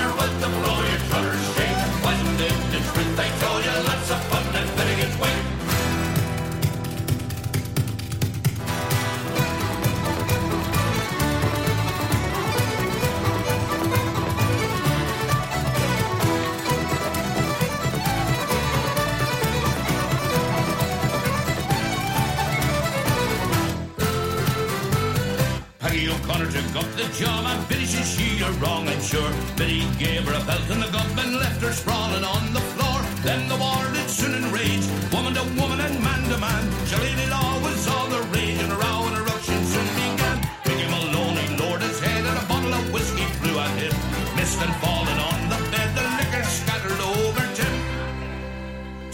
and 29.00 29.08
sure. 29.08 29.32
Biddy 29.56 29.80
gave 29.98 30.24
her 30.28 30.34
a 30.34 30.44
belt 30.44 30.68
in 30.70 30.80
the 30.80 30.90
gum 30.92 31.18
and 31.18 31.36
left 31.36 31.60
her 31.62 31.72
sprawling 31.72 32.24
on 32.24 32.52
the 32.52 32.60
floor. 32.72 33.00
Then 33.22 33.48
the 33.48 33.56
war 33.56 33.82
did 33.92 34.08
soon 34.10 34.34
enrage, 34.44 34.86
woman 35.12 35.34
to 35.34 35.44
woman 35.60 35.80
and 35.80 35.96
man 36.04 36.22
to 36.28 36.38
man. 36.38 36.64
Shillelagh 36.86 37.30
law 37.30 37.60
was 37.62 37.88
all 37.88 38.08
the 38.08 38.22
rage 38.34 38.60
and 38.60 38.72
a 38.72 38.76
row 38.76 39.00
and 39.08 39.16
a 39.16 39.22
ruction 39.22 39.60
soon 39.72 39.88
began. 40.00 40.36
Mickey 40.66 40.86
Maloney 40.92 41.48
lowered 41.60 41.82
his 41.82 42.00
head 42.00 42.24
and 42.24 42.38
a 42.42 42.46
bottle 42.46 42.74
of 42.74 42.92
whiskey 42.92 43.26
flew 43.40 43.58
at 43.58 43.74
him. 43.80 43.94
Missed 44.36 44.60
and 44.60 44.74
falling 44.82 45.20
on 45.30 45.40
the 45.52 45.60
bed, 45.72 45.90
the 45.96 46.04
liquor 46.18 46.44
scattered 46.44 47.02
over 47.16 47.44
Tim. 47.58 47.76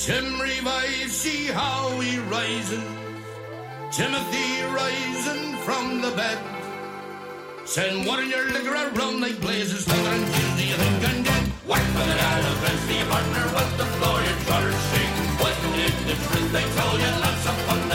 Tim 0.04 0.26
revives, 0.40 1.12
see 1.12 1.46
how 1.46 2.00
he 2.00 2.18
rises. 2.18 2.86
Timothy 3.92 4.48
rising 4.80 5.56
from 5.64 6.00
the 6.00 6.10
bed. 6.10 6.55
Send 7.76 8.06
in 8.20 8.30
your 8.30 8.46
liquor 8.52 8.72
around 8.72 9.20
like 9.20 9.38
blazes, 9.38 9.84
thunder 9.84 10.08
and 10.08 10.24
gin, 10.32 10.56
do 10.56 10.64
you 10.64 10.76
think 10.76 11.08
I'm 11.10 11.22
dead? 11.22 11.44
Whack 11.68 11.84
for 11.92 12.06
the 12.08 12.16
dad 12.16 12.40
of 12.40 12.64
a 12.64 12.72
partner 13.04 13.44
with 13.52 13.76
the 13.76 13.84
Florian 14.00 14.38
Trotter 14.48 14.72
shake. 14.88 15.12
Wasn't 15.44 15.76
it 15.84 15.92
the 16.08 16.16
truth 16.24 16.52
they 16.56 16.64
told 16.72 16.98
you? 16.98 17.12
Lots 17.20 17.44
of 17.44 17.56
fun 17.68 17.85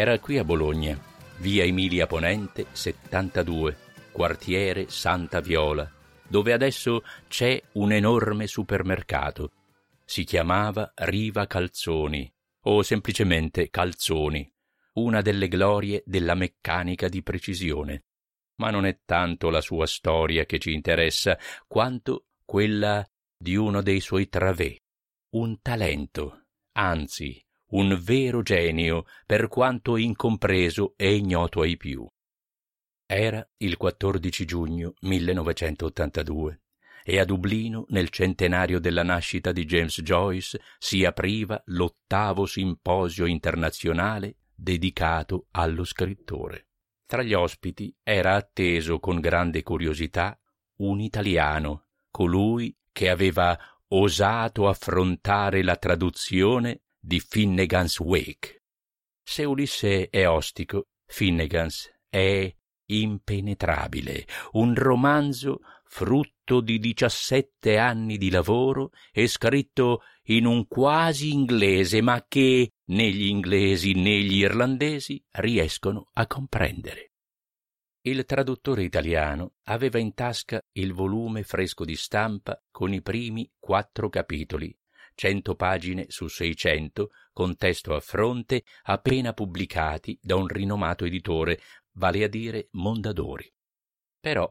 Era 0.00 0.18
qui 0.18 0.38
a 0.38 0.44
Bologna, 0.44 0.98
via 1.40 1.62
Emilia 1.62 2.06
Ponente 2.06 2.68
72, 2.72 3.76
quartiere 4.12 4.88
Santa 4.88 5.40
Viola, 5.40 5.92
dove 6.26 6.54
adesso 6.54 7.04
c'è 7.28 7.62
un 7.72 7.92
enorme 7.92 8.46
supermercato. 8.46 9.52
Si 10.02 10.24
chiamava 10.24 10.90
Riva 10.94 11.46
Calzoni 11.46 12.32
o 12.62 12.82
semplicemente 12.82 13.68
Calzoni, 13.68 14.50
una 14.94 15.20
delle 15.20 15.48
glorie 15.48 16.02
della 16.06 16.34
meccanica 16.34 17.10
di 17.10 17.22
precisione. 17.22 18.04
Ma 18.54 18.70
non 18.70 18.86
è 18.86 19.00
tanto 19.04 19.50
la 19.50 19.60
sua 19.60 19.84
storia 19.84 20.46
che 20.46 20.58
ci 20.58 20.72
interessa, 20.72 21.38
quanto 21.68 22.28
quella 22.46 23.06
di 23.36 23.54
uno 23.54 23.82
dei 23.82 24.00
suoi 24.00 24.30
travè, 24.30 24.74
un 25.34 25.60
talento, 25.60 26.46
anzi 26.72 27.38
un 27.70 27.98
vero 28.02 28.42
genio, 28.42 29.04
per 29.26 29.48
quanto 29.48 29.96
incompreso 29.96 30.94
e 30.96 31.14
ignoto 31.14 31.60
ai 31.60 31.76
più. 31.76 32.06
Era 33.06 33.46
il 33.58 33.76
14 33.76 34.44
giugno 34.44 34.94
1982 35.00 36.60
e 37.02 37.18
a 37.18 37.24
Dublino, 37.24 37.86
nel 37.88 38.10
centenario 38.10 38.78
della 38.78 39.02
nascita 39.02 39.52
di 39.52 39.64
James 39.64 40.00
Joyce, 40.02 40.60
si 40.78 41.04
apriva 41.04 41.60
l'ottavo 41.66 42.46
simposio 42.46 43.26
internazionale 43.26 44.36
dedicato 44.54 45.46
allo 45.52 45.84
scrittore. 45.84 46.68
Tra 47.06 47.22
gli 47.22 47.32
ospiti 47.32 47.92
era 48.02 48.34
atteso 48.34 49.00
con 49.00 49.18
grande 49.18 49.62
curiosità 49.62 50.38
un 50.76 51.00
italiano, 51.00 51.86
colui 52.10 52.76
che 52.92 53.08
aveva 53.08 53.58
osato 53.88 54.68
affrontare 54.68 55.62
la 55.62 55.76
traduzione 55.76 56.82
di 57.00 57.18
Finnegan's 57.20 57.98
Wake. 57.98 58.62
Se 59.22 59.44
Ulisse 59.44 60.08
è 60.10 60.28
ostico, 60.28 60.88
Finnegans 61.06 61.90
è 62.08 62.54
impenetrabile, 62.86 64.26
un 64.52 64.74
romanzo 64.74 65.60
frutto 65.84 66.60
di 66.60 66.78
diciassette 66.78 67.78
anni 67.78 68.16
di 68.16 68.30
lavoro 68.30 68.90
e 69.12 69.26
scritto 69.26 70.02
in 70.24 70.46
un 70.46 70.66
quasi 70.66 71.32
inglese, 71.32 72.00
ma 72.00 72.24
che 72.28 72.72
né 72.86 73.10
gli 73.10 73.26
inglesi 73.26 73.92
né 73.94 74.20
gli 74.20 74.38
irlandesi 74.38 75.22
riescono 75.32 76.08
a 76.12 76.26
comprendere. 76.26 77.12
Il 78.02 78.24
traduttore 78.24 78.82
italiano 78.82 79.54
aveva 79.64 79.98
in 79.98 80.14
tasca 80.14 80.60
il 80.72 80.92
volume 80.92 81.42
fresco 81.42 81.84
di 81.84 81.96
stampa 81.96 82.62
con 82.70 82.92
i 82.92 83.02
primi 83.02 83.50
quattro 83.58 84.08
capitoli, 84.08 84.74
cento 85.20 85.54
pagine 85.54 86.06
su 86.08 86.28
seicento, 86.28 87.10
con 87.30 87.54
testo 87.54 87.94
a 87.94 88.00
fronte, 88.00 88.64
appena 88.84 89.34
pubblicati 89.34 90.18
da 90.18 90.36
un 90.36 90.48
rinomato 90.48 91.04
editore, 91.04 91.60
vale 91.96 92.24
a 92.24 92.26
dire 92.26 92.68
Mondadori. 92.70 93.52
Però, 94.18 94.50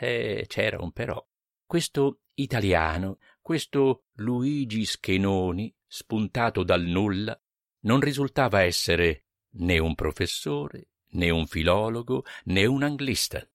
eh, 0.00 0.46
c'era 0.48 0.80
un 0.80 0.90
però. 0.92 1.22
Questo 1.66 2.20
italiano, 2.32 3.18
questo 3.42 4.04
Luigi 4.14 4.86
Schenoni, 4.86 5.70
spuntato 5.86 6.62
dal 6.62 6.84
nulla, 6.84 7.38
non 7.80 8.00
risultava 8.00 8.62
essere 8.62 9.24
né 9.56 9.78
un 9.78 9.94
professore, 9.94 10.92
né 11.10 11.28
un 11.28 11.46
filologo, 11.46 12.24
né 12.44 12.64
un 12.64 12.84
anglista. 12.84 13.46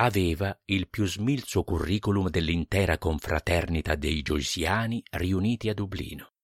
Aveva 0.00 0.56
il 0.66 0.88
più 0.88 1.06
smilzo 1.06 1.64
curriculum 1.64 2.28
dell'intera 2.28 2.98
confraternita 2.98 3.96
dei 3.96 4.22
Joyciani 4.22 5.02
riuniti 5.10 5.68
a 5.68 5.74
Dublino. 5.74 6.34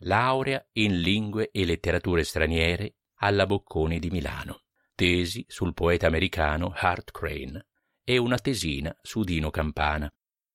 Laurea 0.00 0.62
in 0.72 1.00
lingue 1.00 1.48
e 1.50 1.64
letterature 1.64 2.22
straniere 2.22 2.96
alla 3.20 3.46
Bocconi 3.46 3.98
di 3.98 4.10
Milano, 4.10 4.64
tesi 4.94 5.42
sul 5.48 5.72
poeta 5.72 6.06
americano 6.06 6.70
Hart 6.74 7.10
Crane 7.10 7.68
e 8.04 8.18
una 8.18 8.36
tesina 8.36 8.94
su 9.00 9.22
Dino 9.22 9.50
Campana, 9.50 10.12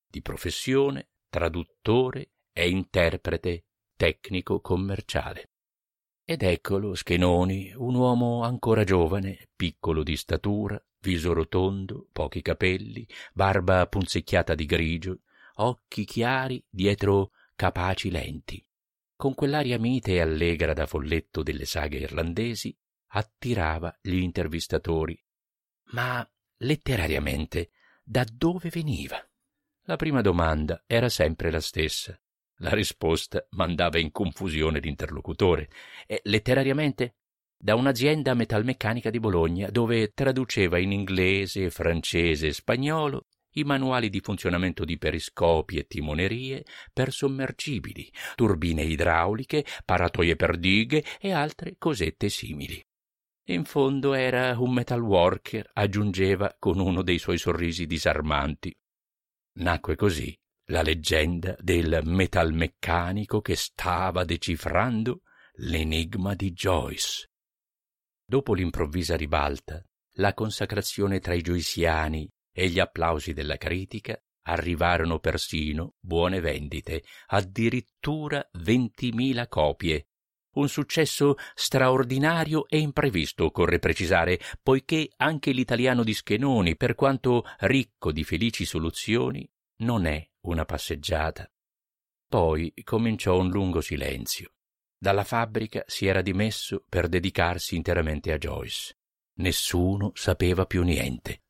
di 0.07 0.21
professione 0.21 1.09
traduttore 1.29 2.33
e 2.53 2.69
interprete 2.69 3.65
tecnico 3.97 4.61
commerciale. 4.61 5.49
Ed 6.23 6.43
eccolo 6.43 6.93
Schenoni, 6.93 7.73
un 7.75 7.95
uomo 7.95 8.43
ancora 8.43 8.83
giovane, 8.83 9.49
piccolo 9.55 10.03
di 10.03 10.15
statura, 10.15 10.79
viso 11.03 11.33
rotondo, 11.33 12.07
pochi 12.13 12.41
capelli, 12.41 13.05
barba 13.33 13.85
punzecchiata 13.87 14.55
di 14.55 14.65
grigio, 14.65 15.19
occhi 15.55 16.05
chiari 16.05 16.63
dietro 16.69 17.31
capaci 17.55 18.09
lenti. 18.09 18.65
Con 19.15 19.35
quell'aria 19.35 19.77
mite 19.77 20.13
e 20.13 20.21
allegra 20.21 20.73
da 20.73 20.87
folletto 20.87 21.43
delle 21.43 21.65
saghe 21.65 21.97
irlandesi, 21.97 22.75
attirava 23.07 23.95
gli 24.01 24.15
intervistatori. 24.15 25.21
Ma 25.91 26.27
letterariamente, 26.57 27.71
da 28.01 28.25
dove 28.31 28.69
veniva? 28.69 29.21
La 29.83 29.97
prima 29.97 30.21
domanda 30.21 30.83
era 30.87 31.09
sempre 31.09 31.51
la 31.51 31.59
stessa. 31.59 32.17
La 32.57 32.71
risposta 32.71 33.45
mandava 33.51 33.99
in 33.99 34.11
confusione 34.11 34.79
l'interlocutore. 34.79 35.69
E 36.07 36.21
letterariamente 36.23 37.17
da 37.63 37.75
un'azienda 37.75 38.33
metalmeccanica 38.33 39.09
di 39.09 39.21
Bologna, 39.21 39.69
dove 39.69 40.11
traduceva 40.11 40.79
in 40.79 40.91
inglese, 40.91 41.69
francese 41.69 42.47
e 42.47 42.51
spagnolo 42.51 43.27
i 43.51 43.63
manuali 43.63 44.09
di 44.09 44.19
funzionamento 44.19 44.83
di 44.83 44.97
periscopi 44.97 45.77
e 45.77 45.85
timonerie 45.85 46.65
per 46.91 47.13
sommergibili, 47.13 48.11
turbine 48.35 48.83
idrauliche, 48.83 49.63
paratoie 49.85 50.35
per 50.35 50.57
dighe 50.57 51.05
e 51.21 51.31
altre 51.31 51.75
cosette 51.77 52.27
simili. 52.27 52.85
In 53.47 53.63
fondo 53.63 54.13
era 54.13 54.59
un 54.59 54.73
metal 54.73 55.01
worker, 55.01 55.69
aggiungeva 55.71 56.53
con 56.59 56.79
uno 56.79 57.01
dei 57.01 57.17
suoi 57.17 57.37
sorrisi 57.37 57.85
disarmanti. 57.85 58.75
Nacque 59.59 59.95
così 59.95 60.37
la 60.65 60.81
leggenda 60.81 61.55
del 61.61 62.01
metalmeccanico 62.03 63.39
che 63.39 63.55
stava 63.55 64.25
decifrando 64.25 65.21
l'enigma 65.59 66.33
di 66.33 66.51
Joyce. 66.51 67.29
Dopo 68.25 68.53
l'improvvisa 68.53 69.15
ribalta, 69.15 69.83
la 70.17 70.33
consacrazione 70.33 71.19
tra 71.19 71.33
i 71.33 71.41
gioisiani 71.41 72.29
e 72.51 72.69
gli 72.69 72.79
applausi 72.79 73.33
della 73.33 73.57
critica 73.57 74.17
arrivarono 74.45 75.19
persino 75.19 75.95
buone 75.99 76.39
vendite, 76.39 77.03
addirittura 77.27 78.47
ventimila 78.53 79.47
copie. 79.47 80.07
Un 80.53 80.69
successo 80.69 81.35
straordinario 81.55 82.67
e 82.67 82.77
imprevisto, 82.77 83.45
occorre 83.45 83.79
precisare, 83.79 84.39
poiché 84.61 85.09
anche 85.17 85.51
l'italiano 85.51 86.03
di 86.03 86.13
Schenoni, 86.13 86.75
per 86.75 86.93
quanto 86.93 87.43
ricco 87.61 88.11
di 88.11 88.23
felici 88.23 88.63
soluzioni, 88.63 89.49
non 89.77 90.05
è 90.05 90.23
una 90.41 90.65
passeggiata. 90.65 91.49
Poi 92.27 92.71
cominciò 92.83 93.39
un 93.39 93.49
lungo 93.49 93.81
silenzio. 93.81 94.52
Dalla 95.03 95.25
fabbrica 95.25 95.83
si 95.85 96.05
era 96.05 96.21
dimesso 96.21 96.85
per 96.87 97.09
dedicarsi 97.09 97.75
interamente 97.75 98.31
a 98.31 98.37
Joyce. 98.37 98.95
Nessuno 99.39 100.11
sapeva 100.13 100.65
più 100.65 100.81
niente. 100.83 101.41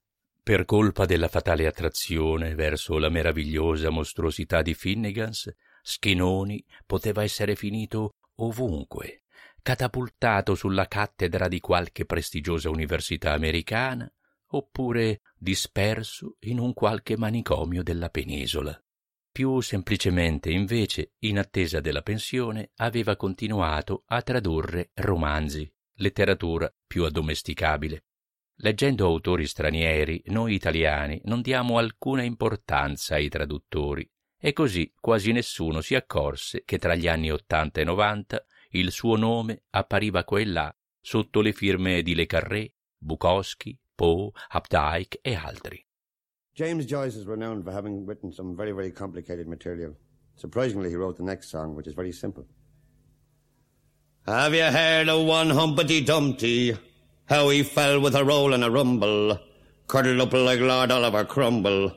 Per 0.41 0.65
colpa 0.65 1.05
della 1.05 1.27
fatale 1.27 1.67
attrazione 1.67 2.55
verso 2.55 2.97
la 2.97 3.09
meravigliosa 3.09 3.91
mostruosità 3.91 4.63
di 4.63 4.73
Finnegans, 4.73 5.53
Schinoni 5.83 6.65
poteva 6.87 7.21
essere 7.21 7.55
finito 7.55 8.15
ovunque, 8.37 9.25
catapultato 9.61 10.55
sulla 10.55 10.87
cattedra 10.87 11.47
di 11.47 11.59
qualche 11.59 12.07
prestigiosa 12.07 12.71
università 12.71 13.33
americana, 13.33 14.11
oppure 14.47 15.21
disperso 15.37 16.37
in 16.39 16.57
un 16.57 16.73
qualche 16.73 17.17
manicomio 17.17 17.83
della 17.83 18.09
penisola. 18.09 18.82
Più 19.33 19.61
semplicemente, 19.61 20.51
invece, 20.51 21.13
in 21.21 21.39
attesa 21.39 21.79
della 21.79 22.03
pensione, 22.03 22.69
aveva 22.75 23.15
continuato 23.15 24.03
a 24.05 24.21
tradurre 24.21 24.91
romanzi, 24.93 25.67
letteratura 25.95 26.71
più 26.85 27.03
addomesticabile. 27.03 28.03
Leggendo 28.57 29.07
autori 29.07 29.47
stranieri, 29.47 30.21
noi 30.27 30.53
italiani 30.53 31.19
non 31.23 31.41
diamo 31.41 31.79
alcuna 31.79 32.21
importanza 32.21 33.15
ai 33.15 33.27
traduttori, 33.27 34.07
e 34.37 34.53
così 34.53 34.93
quasi 34.99 35.31
nessuno 35.31 35.81
si 35.81 35.95
accorse 35.95 36.61
che 36.63 36.77
tra 36.77 36.93
gli 36.93 37.07
anni 37.07 37.31
ottanta 37.31 37.81
e 37.81 37.85
novanta 37.85 38.45
il 38.73 38.91
suo 38.91 39.15
nome 39.15 39.63
appariva 39.71 40.23
qua 40.25 40.41
e 40.41 40.45
là 40.45 40.77
sotto 41.01 41.41
le 41.41 41.53
firme 41.53 42.03
di 42.03 42.13
Le 42.13 42.27
Carré, 42.27 42.71
Bukowski, 42.99 43.75
Poe, 43.95 44.29
Updike 44.53 45.17
e 45.23 45.33
altri. 45.33 45.83
James 46.55 46.85
Joyce 46.85 47.15
is 47.15 47.25
renowned 47.25 47.65
for 47.65 47.71
having 47.71 48.05
written 48.05 48.31
some 48.31 48.55
very, 48.55 48.71
very 48.73 48.91
complicated 48.91 49.47
material. 49.47 49.95
Surprisingly, 50.35 50.89
he 50.89 50.95
wrote 50.95 51.17
the 51.17 51.23
next 51.23 51.49
song, 51.49 51.73
which 51.73 51.87
is 51.87 51.95
very 51.95 52.11
simple. 52.11 52.45
Have 54.27 54.53
you 54.53 54.63
heard 54.63 55.09
of 55.09 55.25
one 55.25 55.49
Humpty 55.49 56.01
Dumpty? 56.01 56.77
How 57.25 57.49
he 57.49 57.63
fell 57.63 57.99
with 57.99 58.15
a 58.15 58.23
roll 58.23 58.53
and 58.53 58.63
a 58.63 58.69
rumble, 58.69 59.39
cuddled 59.87 60.21
up 60.21 60.33
like 60.33 60.59
Lord 60.59 60.91
Oliver 60.91 61.25
Crumble, 61.25 61.91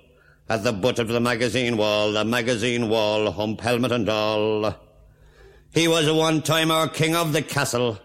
at 0.49 0.65
the 0.65 0.73
butt 0.73 1.01
of 1.01 1.09
the 1.09 1.21
magazine 1.21 1.77
wall, 1.77 2.13
the 2.13 2.25
magazine 2.25 2.89
wall, 2.89 3.31
hump 3.33 3.61
helmet 3.61 3.93
and 3.93 4.09
all. 4.09 4.75
He 5.75 5.87
was 5.87 6.11
one 6.11 6.41
time 6.41 6.71
our 6.71 6.89
king 6.89 7.15
of 7.15 7.35
the 7.35 7.43
castle, 7.43 7.99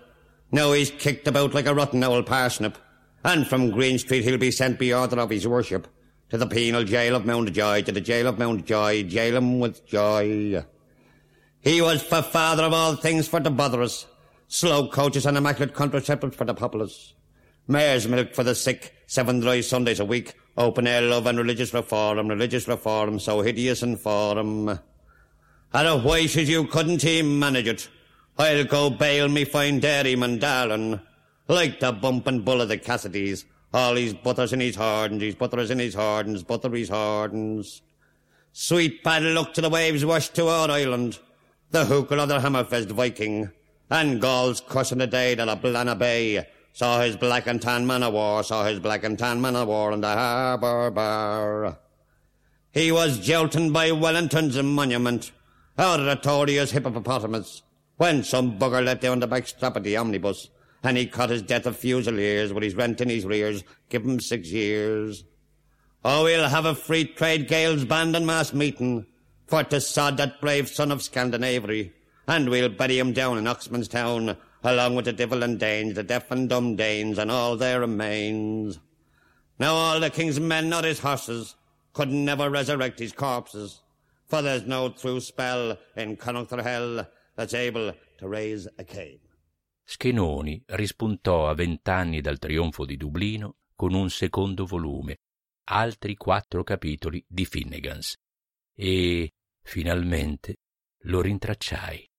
Now 0.51 0.73
he's 0.73 0.91
kicked 0.91 1.29
about 1.29 1.53
like 1.53 1.67
a 1.67 1.73
rotten 1.73 2.03
old 2.03 2.25
parsnip, 2.25 2.77
and 3.23 3.47
from 3.47 3.71
Green 3.71 3.97
Street 3.97 4.25
he'll 4.25 4.37
be 4.37 4.51
sent 4.51 4.79
by 4.79 4.91
order 4.91 5.21
of 5.21 5.29
his 5.29 5.47
worship 5.47 5.87
to 6.31 6.37
the 6.37 6.47
penal 6.47 6.85
jail 6.85 7.13
of 7.13 7.25
Mountjoy, 7.25 7.81
to 7.81 7.91
the 7.91 7.99
jail 7.99 8.25
of 8.25 8.39
Mountjoy, 8.39 9.03
jail 9.03 9.35
him 9.35 9.59
with 9.59 9.85
joy. 9.85 10.63
He 11.59 11.81
was 11.81 12.01
for 12.01 12.21
father 12.21 12.63
of 12.63 12.71
all 12.71 12.95
things 12.95 13.27
for 13.27 13.41
the 13.41 13.51
botherers, 13.51 14.07
slow 14.47 14.87
coaches 14.87 15.25
and 15.25 15.35
immaculate 15.35 15.75
contraceptives 15.75 16.33
for 16.33 16.45
the 16.45 16.53
populace, 16.53 17.13
mare's 17.67 18.07
milk 18.07 18.33
for 18.33 18.45
the 18.45 18.55
sick, 18.55 18.95
seven 19.07 19.41
dry 19.41 19.59
Sundays 19.59 19.99
a 19.99 20.05
week, 20.05 20.33
open 20.57 20.87
air 20.87 21.01
love 21.01 21.27
and 21.27 21.37
religious 21.37 21.73
reform, 21.73 22.29
religious 22.29 22.65
reform 22.65 23.19
so 23.19 23.41
hideous 23.41 23.83
and 23.83 23.99
foreign. 23.99 24.69
And 25.73 25.87
a 25.87 25.97
why 25.97 26.27
should 26.27 26.47
you 26.47 26.65
couldn't 26.65 27.01
he 27.01 27.21
manage 27.21 27.67
it? 27.67 27.89
I'll 28.37 28.63
go 28.63 28.89
bail 28.89 29.27
me 29.27 29.43
fine 29.43 29.81
dairyman 29.81 30.39
darling, 30.39 31.01
like 31.49 31.81
the 31.81 31.91
bumpin' 31.91 32.45
bull 32.45 32.61
of 32.61 32.69
the 32.69 32.77
Cassidys. 32.77 33.43
All 33.73 33.95
his 33.95 34.13
butters 34.13 34.51
in 34.51 34.59
his 34.59 34.75
hardens, 34.75 35.21
his 35.21 35.35
butters 35.35 35.71
in 35.71 35.79
his 35.79 35.95
hardens, 35.95 36.43
butter 36.43 36.69
his 36.71 36.89
hardens. 36.89 37.81
Sweet 38.51 39.03
bad 39.03 39.23
luck 39.23 39.53
to 39.53 39.61
the 39.61 39.69
waves 39.69 40.03
washed 40.03 40.35
to 40.35 40.47
our 40.47 40.69
island, 40.69 41.19
the 41.69 41.85
hooker 41.85 42.17
of 42.17 42.27
the 42.27 42.39
Hammerfest 42.39 42.91
Viking, 42.91 43.49
and 43.89 44.19
Gauls 44.19 44.61
cussing 44.67 44.97
the 44.97 45.07
day 45.07 45.35
that 45.35 45.47
a 45.47 45.55
Blana 45.55 45.97
Bay 45.97 46.45
saw 46.73 47.01
his 47.01 47.15
black 47.15 47.47
and 47.47 47.61
tan 47.61 47.87
man 47.87 48.03
of 48.03 48.13
war, 48.13 48.43
saw 48.43 48.65
his 48.65 48.79
black 48.79 49.03
and 49.05 49.17
tan 49.17 49.39
man 49.39 49.55
of 49.55 49.69
war 49.69 49.93
in 49.93 50.01
the 50.01 50.07
harbour 50.07 50.91
bar. 50.91 51.77
He 52.71 52.91
was 52.91 53.19
jolting 53.19 53.71
by 53.71 53.91
Wellington's 53.91 54.61
monument, 54.61 55.31
out 55.77 55.99
of 55.99 56.05
the 56.05 56.15
Tory's 56.15 56.71
hippopotamus, 56.71 57.61
when 57.97 58.23
some 58.23 58.59
bugger 58.59 58.83
let 58.83 59.01
down 59.01 59.19
the 59.19 59.27
back 59.27 59.47
strap 59.47 59.75
of 59.77 59.83
the 59.83 59.95
omnibus, 59.95 60.49
and 60.83 60.97
he 60.97 61.05
cut 61.05 61.29
his 61.29 61.41
death 61.41 61.65
of 61.65 61.77
fusiliers 61.77 62.53
with 62.53 62.63
his 62.63 62.75
rent 62.75 63.01
in 63.01 63.09
his 63.09 63.25
rears, 63.25 63.63
give 63.89 64.03
him 64.03 64.19
six 64.19 64.49
years. 64.49 65.23
Oh, 66.03 66.23
we'll 66.23 66.49
have 66.49 66.65
a 66.65 66.73
free 66.73 67.05
trade 67.05 67.47
Gales 67.47 67.85
band 67.85 68.15
and 68.15 68.25
mass 68.25 68.53
meeting, 68.53 69.05
for 69.47 69.63
to 69.63 69.79
sod 69.79 70.17
that 70.17 70.41
brave 70.41 70.69
son 70.69 70.91
of 70.91 71.03
Scandinavia, 71.03 71.91
and 72.27 72.49
we'll 72.49 72.69
bury 72.69 72.97
him 72.97 73.13
down 73.13 73.37
in 73.37 73.45
Oxman's 73.45 73.87
town, 73.87 74.35
along 74.63 74.95
with 74.95 75.05
the 75.05 75.13
devil 75.13 75.43
and 75.43 75.59
Danes, 75.59 75.95
the 75.95 76.03
deaf 76.03 76.31
and 76.31 76.49
dumb 76.49 76.75
Danes, 76.75 77.19
and 77.19 77.29
all 77.29 77.55
their 77.55 77.81
remains. 77.81 78.79
Now 79.59 79.73
all 79.73 79.99
the 79.99 80.09
king's 80.09 80.39
men, 80.39 80.69
not 80.69 80.85
his 80.85 80.99
horses, 80.99 81.55
could 81.93 82.09
never 82.09 82.49
resurrect 82.49 82.97
his 82.97 83.11
corpses, 83.11 83.81
for 84.25 84.41
there's 84.41 84.65
no 84.65 84.89
true 84.89 85.19
spell 85.19 85.77
in 85.95 86.15
Connacht 86.15 86.59
hell 86.61 87.05
that's 87.35 87.53
able 87.53 87.93
to 88.17 88.27
raise 88.27 88.67
a 88.79 88.83
cane. 88.83 89.19
Schenoni 89.93 90.63
rispuntò 90.67 91.49
a 91.49 91.53
vent'anni 91.53 92.21
dal 92.21 92.39
trionfo 92.39 92.85
di 92.85 92.95
Dublino 92.95 93.57
con 93.75 93.93
un 93.93 94.09
secondo 94.09 94.65
volume, 94.65 95.17
altri 95.65 96.15
quattro 96.15 96.63
capitoli 96.63 97.21
di 97.27 97.43
Finnegans, 97.43 98.15
e 98.73 99.33
finalmente 99.61 100.59
lo 100.99 101.19
rintracciai. 101.19 102.09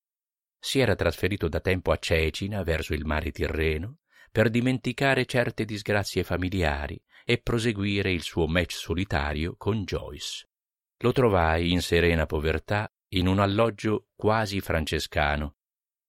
Si 0.59 0.77
era 0.77 0.93
trasferito 0.93 1.47
da 1.47 1.61
tempo 1.61 1.91
a 1.91 1.97
Cecina 1.97 2.61
verso 2.61 2.93
il 2.93 3.05
mare 3.05 3.31
Tirreno 3.31 4.01
per 4.31 4.51
dimenticare 4.51 5.25
certe 5.25 5.65
disgrazie 5.65 6.23
familiari 6.23 7.01
e 7.25 7.41
proseguire 7.41 8.11
il 8.11 8.21
suo 8.21 8.45
match 8.45 8.73
solitario 8.73 9.55
con 9.57 9.83
Joyce. 9.83 10.47
Lo 10.97 11.11
trovai 11.11 11.71
in 11.71 11.81
serena 11.81 12.27
povertà 12.27 12.87
in 13.13 13.25
un 13.25 13.39
alloggio 13.39 14.09
quasi 14.15 14.61
francescano. 14.61 15.55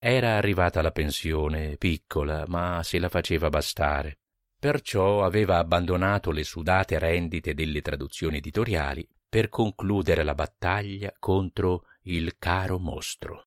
Era 0.07 0.37
arrivata 0.37 0.83
la 0.83 0.91
pensione, 0.91 1.79
piccola, 1.79 2.45
ma 2.47 2.83
se 2.83 2.99
la 2.99 3.09
faceva 3.09 3.49
bastare. 3.49 4.19
Perciò 4.59 5.25
aveva 5.25 5.57
abbandonato 5.57 6.31
le 6.31 6.45
sudate 6.45 6.99
rendite 6.99 7.55
delle 7.55 7.81
traduzioni 7.81 8.37
editoriali 8.37 9.09
per 9.27 9.49
concludere 9.49 10.23
la 10.23 10.35
battaglia 10.35 11.11
contro 11.19 11.85
il 12.03 12.37
caro 12.39 12.79
mostro. 12.79 13.47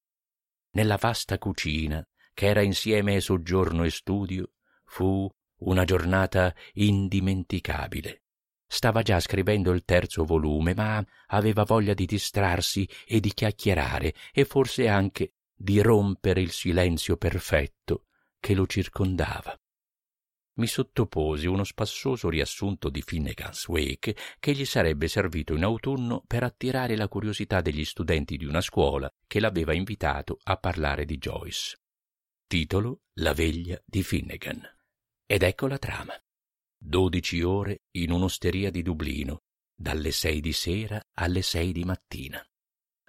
Nella 0.72 0.98
vasta 1.00 1.38
cucina, 1.38 2.04
che 2.34 2.48
era 2.48 2.63
insieme 2.63 3.20
soggiorno 3.20 3.84
e 3.84 3.91
studio, 3.91 4.54
fu 4.84 5.30
una 5.58 5.86
giornata 5.86 6.56
indimenticabile. 6.74 8.24
Stava 8.65 9.04
già 9.04 9.20
scrivendo 9.20 9.72
il 9.72 9.86
terzo 9.86 10.26
volume, 10.26 10.74
ma 10.74 11.06
aveva 11.28 11.65
voglia 11.65 11.93
di 11.93 12.08
distrarsi 12.08 12.89
e 13.06 13.20
di 13.20 13.32
chiacchierare 13.32 14.15
e 14.34 14.43
forse 14.43 14.88
anche 14.88 15.34
di 15.58 15.82
rompere 15.82 16.41
il 16.41 16.52
silenzio 16.52 17.17
perfetto 17.17 18.06
che 18.39 18.54
lo 18.54 18.67
circondava. 18.67 19.60
Mi 20.58 20.67
sottoposi 20.67 21.48
uno 21.48 21.63
spassoso 21.63 22.30
riassunto 22.30 22.89
di 22.89 23.02
Finnegan's 23.02 23.67
Wake 23.67 24.15
che 24.39 24.54
gli 24.54 24.65
sarebbe 24.65 25.08
servito 25.08 25.54
in 25.54 25.63
autunno 25.63 26.24
per 26.26 26.43
attirare 26.43 26.96
la 26.96 27.08
curiosità 27.08 27.62
degli 27.62 27.86
studenti 27.86 28.38
di 28.38 28.46
una 28.46 28.62
scuola 28.62 29.12
che 29.28 29.39
l'aveva 29.39 29.74
invitato 29.74 30.39
a 30.43 30.58
parlare 30.58 31.06
di 31.06 31.17
Joyce. 31.17 31.78
Titolo 32.48 33.02
La 33.15 33.34
veglia 33.34 33.80
di 33.86 34.02
Finnegan. 34.02 34.62
Ed 35.26 35.43
ecco 35.43 35.67
la 35.67 35.78
trama. 35.78 36.13
Dodici 36.80 37.41
ore 37.41 37.84
in 37.91 38.12
un'osteria 38.12 38.72
di 38.72 38.82
Dublino, 38.82 39.41
dalle 39.76 40.12
sei 40.12 40.39
di 40.39 40.54
sera 40.54 41.00
alle 41.15 41.41
sei 41.41 41.72
di 41.72 41.84
mattina. 41.84 42.43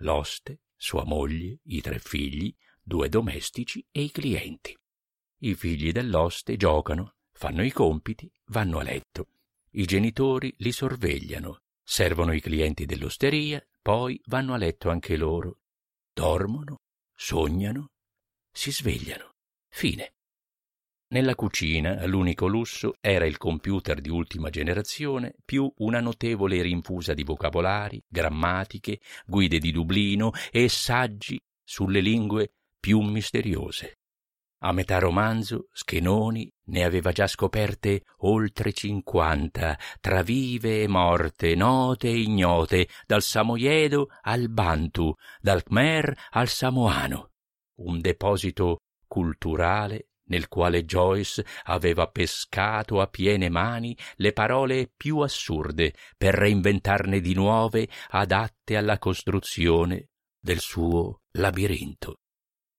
L'oste, 0.01 0.61
sua 0.79 1.05
moglie, 1.05 1.59
i 1.65 1.83
tre 1.83 1.99
figli, 1.99 2.55
due 2.81 3.11
domestici 3.11 3.85
e 3.91 4.03
i 4.03 4.11
clienti. 4.11 4.75
I 5.41 5.55
figli 5.55 5.93
dell'oste 5.93 6.57
giocano, 6.57 7.17
fanno 7.33 7.63
i 7.63 7.71
compiti, 7.71 8.33
vanno 8.47 8.79
a 8.79 8.83
letto. 8.83 9.29
I 9.73 9.85
genitori 9.85 10.55
li 10.59 10.73
sorvegliano, 10.73 11.61
servono 11.83 12.33
i 12.33 12.41
clienti 12.41 12.87
dell'osteria, 12.87 13.63
poi 13.83 14.21
vanno 14.27 14.55
a 14.55 14.57
letto 14.57 14.89
anche 14.89 15.17
loro. 15.17 15.59
Dormono, 16.13 16.79
sognano, 17.15 17.91
si 18.51 18.73
svegliano. 18.73 19.35
Fine. 19.69 20.15
Nella 21.11 21.35
cucina 21.35 22.05
l'unico 22.05 22.47
lusso 22.47 22.97
era 23.01 23.25
il 23.25 23.39
computer 23.39 23.99
di 24.03 24.11
ultima 24.11 24.51
generazione 24.51 25.35
più 25.43 25.73
una 25.79 26.01
notevole 26.01 26.61
rinfusa 26.61 27.15
di 27.15 27.25
vocabolari, 27.25 28.03
grammatiche, 28.07 29.01
guide 29.25 29.59
di 29.59 29.73
Dublino 29.73 30.33
e 30.51 30.69
saggi 30.69 31.41
sulle 31.65 32.01
lingue 32.01 32.53
più 32.79 33.01
misteriose. 33.01 34.01
A 34.65 34.73
metà 34.73 34.99
romanzo 34.99 35.69
Schenoni 35.73 36.47
ne 36.67 36.85
aveva 36.85 37.11
già 37.13 37.27
scoperte 37.27 38.03
oltre 38.19 38.75
cinquanta, 38.75 39.79
tra 40.01 40.23
vive 40.23 40.83
e 40.83 40.89
morte, 40.89 41.55
note 41.55 42.09
e 42.09 42.19
ignote, 42.19 42.87
dal 43.07 43.23
Samoiedo 43.23 44.09
al 44.23 44.51
Bantu, 44.51 45.15
dal 45.41 45.63
Khmer 45.63 46.15
al 46.31 46.49
Samoano. 46.49 47.31
Un 47.77 48.01
deposito 48.01 48.81
culturale 49.07 50.08
nel 50.29 50.49
quale 50.49 50.85
Joyce 50.85 51.45
aveva 51.65 52.07
pescato 52.09 53.01
a 53.01 53.07
piene 53.07 53.49
mani 53.49 53.97
le 54.17 54.33
parole 54.33 54.91
più 54.97 55.19
assurde 55.19 55.93
per 56.17 56.35
reinventarne 56.35 57.21
di 57.21 57.35
nuove 57.35 57.89
adatte 58.11 58.77
alla 58.77 58.99
costruzione 58.99 60.09
del 60.41 60.61
suo 60.61 61.23
labirinto. 61.33 62.21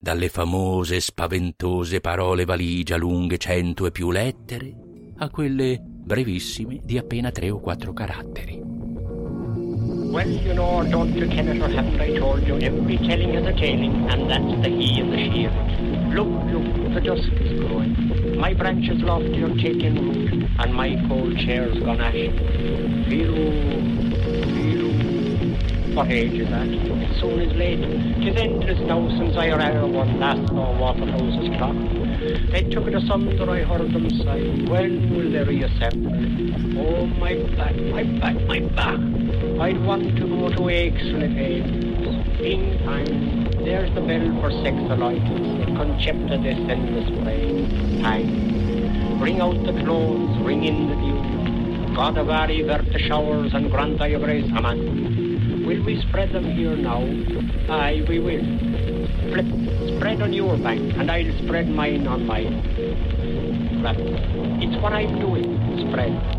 Dalle 0.02 0.30
famose 0.30 1.00
spaventose 1.02 2.00
parole 2.00 2.46
valigia 2.46 2.96
lunghe 2.96 3.38
cento 3.38 3.86
e 3.86 3.92
più 3.92 4.12
lettere 4.12 4.74
a 5.18 5.30
quelle 5.30 5.78
brevissime 5.82 6.80
di 6.82 6.98
appena 6.98 7.32
tre 7.32 7.50
o 7.50 7.60
quattro 7.60 7.92
caratteri. 7.92 8.59
Well, 10.12 10.28
you 10.28 10.56
know, 10.56 10.84
don't 10.89 11.13
you, 11.13 11.28
Kenneth, 11.28 11.62
or 11.62 11.69
haven't 11.69 12.02
I 12.02 12.17
told 12.17 12.41
you, 12.41 12.58
every 12.58 12.98
telling 12.98 13.36
is 13.36 13.45
a 13.45 13.54
tailing, 13.54 14.10
and 14.10 14.28
that's 14.28 14.63
the 14.63 14.69
he 14.69 15.00
and 15.02 15.13
the 15.13 15.17
she 15.17 15.48
Look, 16.15 16.28
look, 16.50 16.93
the 16.95 17.02
dusk 17.02 17.30
is 17.39 17.60
growing. 17.60 18.36
My 18.39 18.56
branches 18.56 19.04
lofty 19.04 19.43
are 19.43 19.56
taking 19.56 20.10
root, 20.10 20.50
and 20.58 20.74
my 20.74 20.95
cold 21.08 21.38
chair's 21.38 21.78
gone 21.78 22.02
ashen. 22.02 23.06
Feel. 23.08 24.00
What 25.95 26.10
age 26.10 26.39
is 26.39 26.50
that? 26.50 26.67
It 26.67 27.19
soon 27.19 27.41
is 27.41 27.54
late. 27.56 27.80
Tis 28.24 28.36
endless 28.41 28.80
now 28.88 29.08
since 29.10 29.38
I 29.38 29.50
or 29.50 29.86
one 29.86 30.19
last 30.19 30.48
saw 30.48 30.76
Waterhouse's 30.76 31.56
clock. 31.58 31.76
They 32.50 32.63
took 32.63 32.88
it 32.88 32.95
asunder, 32.95 33.48
I 33.48 33.62
heard 33.62 33.93
them 33.93 34.10
sigh. 34.24 34.41
When 34.72 35.15
will 35.15 35.32
they 35.32 35.43
reassemble? 35.43 36.80
Oh, 36.80 37.06
my 37.06 37.36
back, 37.56 37.76
my 37.76 38.04
back, 38.19 38.41
my 38.48 38.60
back. 38.74 39.19
I'd 39.60 39.84
want 39.86 40.15
to 40.15 40.28
go 40.28 40.50
to 40.50 40.62
Aixley 40.70 41.30
Mean 42.39 42.80
time, 42.86 43.44
there's 43.65 43.94
the 43.94 44.02
bell 44.02 44.39
for 44.39 44.50
alight. 44.50 45.22
Concepta 45.76 46.38
descendus 46.42 47.10
play. 47.22 48.02
Time. 48.02 49.20
Bring 49.20 49.42
out 49.42 49.62
the 49.65 49.74
clothes, 49.84 50.38
ring 50.46 50.63
in 50.63 50.88
the 50.88 50.96
dew. 50.96 51.96
God 51.96 52.18
of 52.18 52.30
Ari, 52.30 52.62
vert 52.62 52.86
the 52.94 53.00
showers, 53.00 53.54
and 53.54 53.70
grant 53.70 54.00
thy 54.00 54.13
grace, 54.13 54.50
Amen. 54.56 55.65
Will 55.65 55.84
we 55.84 56.02
spread 56.04 56.32
them 56.32 56.46
here 56.46 56.78
now? 56.78 57.04
Aye, 57.70 58.06
we 58.08 58.20
will. 58.20 58.46
flip, 59.34 59.98
spread 59.98 60.22
on 60.22 60.32
your 60.32 60.58
bank, 60.58 60.96
and 60.96 61.12
I'll 61.12 61.38
spread 61.44 61.68
mine 61.68 62.08
on 62.08 62.26
mine. 62.26 62.63
Well, 63.84 63.96
it's 64.63 64.82
what 64.82 64.94
I'm 64.94 65.20
doing, 65.20 65.89
spread. 65.89 66.38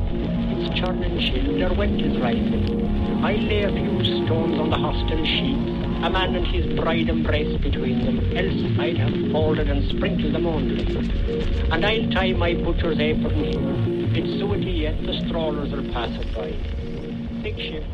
Churning 0.74 1.18
chill, 1.18 1.58
their 1.58 1.72
is 1.72 2.18
rising. 2.20 3.24
I 3.24 3.32
lay 3.34 3.64
a 3.64 3.72
few 3.72 4.24
stones 4.24 4.58
on 4.58 4.70
the 4.70 4.76
hostel 4.76 5.24
sheets, 5.24 5.68
a 6.02 6.08
man 6.08 6.34
and 6.36 6.46
his 6.46 6.78
bride 6.78 7.08
embrace 7.08 7.60
between 7.60 8.04
them, 8.04 8.18
else 8.36 8.78
I'd 8.78 8.96
have 8.96 9.32
folded 9.32 9.68
and 9.68 9.84
sprinkled 9.90 10.32
them 10.32 10.46
only. 10.46 10.86
And 11.70 11.84
I'll 11.84 12.10
tie 12.12 12.32
my 12.32 12.54
butcher's 12.54 12.98
apron 12.98 13.34
here. 13.34 13.60
It's 14.14 14.40
suety 14.40 14.80
yet, 14.82 15.02
the 15.02 15.20
strollers 15.26 15.70
will 15.72 15.92
pass 15.92 16.10
it 16.10 16.34
by. 16.34 16.52
Big 17.42 17.56
shift, 17.56 17.90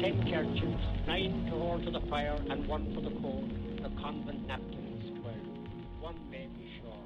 ten 0.00 0.24
kerchiefs, 0.24 0.84
nine 1.06 1.46
to 1.50 1.56
hold 1.58 1.84
to 1.84 1.90
the 1.90 2.00
fire, 2.08 2.36
and 2.50 2.66
one 2.66 2.92
for 2.94 3.02
the 3.02 3.14
cold. 3.20 3.50
The 3.82 3.90
convent 4.00 4.46
napkins, 4.46 5.20
twelve. 5.20 5.36
One 6.00 6.16
baby 6.30 6.70
short. 6.80 6.96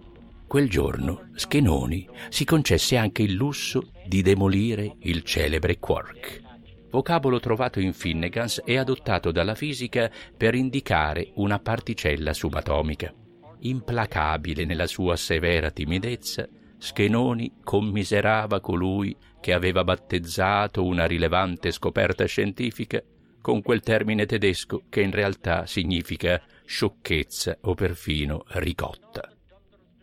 Quel 0.47 0.69
giorno 0.69 1.29
Schenoni 1.35 2.07
si 2.29 2.45
concesse 2.45 2.97
anche 2.97 3.23
il 3.23 3.35
lusso 3.35 3.89
di 4.13 4.21
demolire 4.21 4.97
il 5.05 5.23
celebre 5.23 5.79
quark, 5.79 6.43
vocabolo 6.91 7.41
trovato 7.41 7.81
in 7.81 7.95
Finnegans 7.95 8.61
e 8.63 8.77
adottato 8.77 9.31
dalla 9.31 9.55
fisica 9.55 10.11
per 10.37 10.55
indicare 10.55 11.31
una 11.37 11.59
particella 11.59 12.35
subatomica. 12.35 13.11
Implacabile 13.61 14.67
nella 14.67 14.87
sua 14.87 15.17
severa 15.17 15.71
timidezza, 15.71 16.47
Schenoni 16.77 17.55
commiserava 17.65 18.61
colui 18.61 19.17
che 19.41 19.55
aveva 19.55 19.83
battezzato 19.83 20.85
una 20.85 21.07
rilevante 21.07 21.71
scoperta 21.71 22.27
scientifica 22.27 23.03
con 23.41 23.63
quel 23.63 23.81
termine 23.81 24.27
tedesco 24.27 24.83
che 24.91 25.01
in 25.01 25.11
realtà 25.11 25.65
significa 25.65 26.39
sciocchezza 26.67 27.57
o 27.63 27.73
perfino 27.73 28.45
ricotta. 28.49 29.33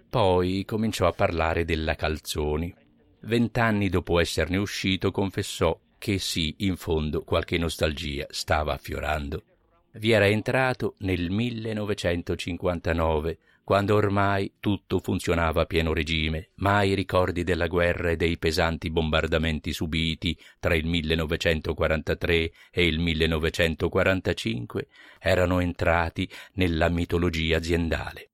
Poi 0.10 0.65
cominciò 0.65 1.06
a 1.06 1.12
parlare 1.12 1.63
della 1.63 1.93
Calzoni. 1.93 2.79
Vent'anni 3.22 3.90
dopo 3.90 4.20
esserne 4.20 4.58
uscito 4.58 5.12
confessò 5.12 5.78
che 5.98 6.20
sì, 6.20 6.56
in 6.60 6.78
fondo 6.78 7.24
qualche 7.24 7.58
nostalgia 7.58 8.26
stava 8.30 8.74
affiorando. 8.74 9.44
Vi 9.92 10.12
era 10.12 10.28
entrato 10.28 10.96
nel 11.00 11.30
1959, 11.30 13.38
quando 13.66 13.96
ormai 13.96 14.54
tutto 14.60 15.00
funzionava 15.00 15.64
a 15.64 15.66
pieno 15.66 15.92
regime, 15.94 16.52
ma 16.56 16.84
i 16.84 16.96
ricordi 16.96 17.44
della 17.44 17.68
guerra 17.68 18.12
e 18.12 18.16
dei 18.16 18.38
pesanti 18.38 18.90
bombardamenti 18.90 19.74
subiti 19.74 20.38
tra 20.58 20.74
il 20.74 20.86
1943 20.86 22.52
e 22.72 22.88
il 22.88 23.00
1945 23.00 24.88
erano 25.20 25.60
entrati 25.60 26.30
nella 26.54 26.88
mitologia 26.90 27.58
aziendale. 27.58 28.30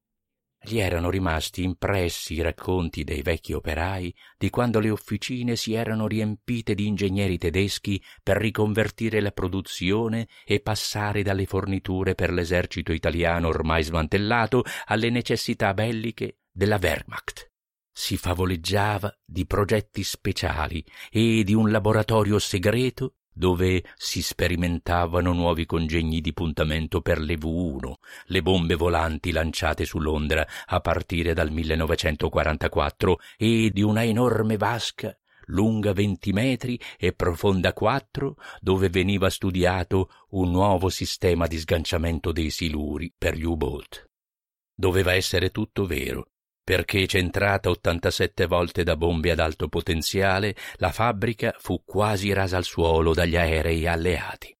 Gli 0.67 0.80
erano 0.80 1.12
rimasti 1.12 1.62
impressi 1.62 2.34
i 2.34 2.41
racconti 2.41 3.04
dei 3.04 3.21
vecchi 3.21 3.54
operai 3.54 4.12
di 4.36 4.49
quando 4.49 4.80
le 4.80 4.89
officine 4.89 5.56
si 5.56 5.75
erano 5.75 6.08
riempite 6.08 6.73
di 6.73 6.88
ingegneri 6.88 7.38
tedeschi 7.38 8.04
per 8.23 8.38
riconvertire 8.38 9.21
la 9.21 9.30
produzione 9.30 10.28
e 10.43 10.62
passare 10.62 11.21
dalle 11.21 11.45
forniture 11.45 12.15
per 12.15 12.32
l'esercito 12.32 12.93
italiano 12.93 13.49
ormai 13.49 13.84
smantellato 13.84 14.63
alle 14.86 15.12
necessità 15.12 15.71
belliche 15.75 16.39
della 16.51 16.80
Wehrmacht. 16.82 17.51
Si 17.91 18.17
favoleggiava 18.17 19.15
di 19.23 19.45
progetti 19.45 20.04
speciali 20.04 20.84
e 21.12 21.43
di 21.43 21.54
un 21.54 21.69
laboratorio 21.69 22.39
segreto 22.39 23.17
dove 23.36 23.84
si 23.95 24.21
sperimentavano 24.21 25.34
nuovi 25.34 25.65
congegni 25.65 26.21
di 26.21 26.32
puntamento 26.32 27.02
per 27.02 27.19
le 27.19 27.36
V1, 27.36 27.93
le 28.28 28.41
bombe 28.41 28.76
volanti 28.76 29.32
lanciate 29.32 29.84
su 29.84 30.00
Londra 30.00 30.48
a 30.65 30.80
partire 30.80 31.34
dal 31.34 31.52
1944 31.52 33.19
e 33.38 33.71
di 33.74 33.82
una 33.82 34.06
enorme 34.06 34.56
vasca 34.56 35.15
lunga 35.48 35.93
20 35.93 36.34
metri 36.34 36.80
e 36.98 37.13
profonda 37.13 37.74
4, 37.74 38.36
dove 38.62 38.89
veniva 38.89 39.30
studiato 39.30 40.10
un 40.30 40.50
nuovo 40.52 40.89
sistema 40.89 41.45
di 41.45 41.58
sganciamento 41.58 42.32
dei 42.32 42.50
siluri 42.50 43.13
per 43.15 43.36
gli 43.36 43.43
U-boat. 43.43 44.10
Doveva 44.74 45.13
essere 45.13 45.52
tutto 45.52 45.86
vero, 45.86 46.32
perché 46.65 47.06
centrata 47.06 47.69
87 47.69 48.47
volte 48.47 48.82
da 48.82 48.97
bombe 48.97 49.30
ad 49.30 49.38
alto 49.38 49.67
potenziale, 49.67 50.56
la 50.78 50.91
fabbrica 50.91 51.56
fu 51.60 51.84
quasi 51.86 52.34
rasa 52.34 52.58
al 52.58 52.63
suolo 52.63 53.13
dagli 53.13 53.38
aerei 53.38 53.86
alleati. 53.86 54.51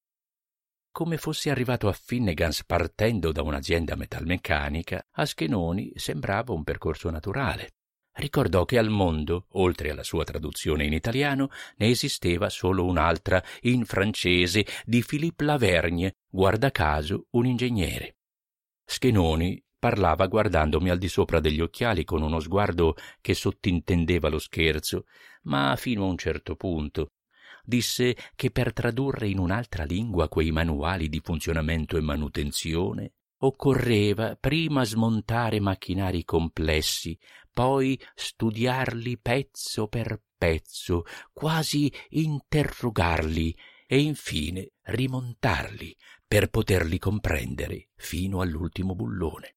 Come 0.92 1.16
fosse 1.16 1.50
arrivato 1.50 1.88
a 1.88 1.92
Finnegans 1.92 2.64
partendo 2.64 3.32
da 3.32 3.42
un'azienda 3.42 3.96
metalmeccanica, 3.96 5.04
a 5.10 5.26
Schenoni 5.26 5.90
sembrava 5.96 6.52
un 6.52 6.62
percorso 6.62 7.10
naturale. 7.10 7.72
Ricordò 8.12 8.64
che 8.64 8.78
al 8.78 8.88
mondo, 8.88 9.46
oltre 9.54 9.90
alla 9.90 10.04
sua 10.04 10.22
traduzione 10.22 10.84
in 10.84 10.92
italiano, 10.92 11.50
ne 11.78 11.88
esisteva 11.88 12.48
solo 12.48 12.84
un'altra, 12.84 13.42
in 13.62 13.84
francese, 13.84 14.64
di 14.84 15.04
Philippe 15.04 15.42
Lavergne, 15.42 16.14
guarda 16.30 16.70
caso 16.70 17.26
un 17.30 17.46
ingegnere. 17.46 18.16
Schenoni 18.84 19.60
parlava 19.86 20.26
guardandomi 20.26 20.90
al 20.90 20.98
di 20.98 21.06
sopra 21.06 21.38
degli 21.38 21.60
occhiali 21.60 22.02
con 22.02 22.20
uno 22.20 22.40
sguardo 22.40 22.96
che 23.20 23.34
sottintendeva 23.34 24.28
lo 24.28 24.40
scherzo, 24.40 25.04
ma 25.42 25.76
fino 25.76 26.02
a 26.02 26.08
un 26.08 26.18
certo 26.18 26.56
punto. 26.56 27.12
Disse 27.62 28.16
che 28.34 28.50
per 28.50 28.72
tradurre 28.72 29.28
in 29.28 29.38
un'altra 29.38 29.84
lingua 29.84 30.28
quei 30.28 30.50
manuali 30.50 31.08
di 31.08 31.20
funzionamento 31.22 31.96
e 31.96 32.00
manutenzione 32.00 33.12
occorreva 33.38 34.34
prima 34.34 34.82
smontare 34.84 35.60
macchinari 35.60 36.24
complessi, 36.24 37.16
poi 37.52 37.96
studiarli 38.12 39.18
pezzo 39.18 39.86
per 39.86 40.20
pezzo, 40.36 41.04
quasi 41.32 41.92
interrogarli 42.08 43.56
e 43.86 44.00
infine 44.00 44.72
rimontarli 44.82 45.96
per 46.26 46.48
poterli 46.48 46.98
comprendere 46.98 47.90
fino 47.94 48.40
all'ultimo 48.40 48.96
bullone. 48.96 49.55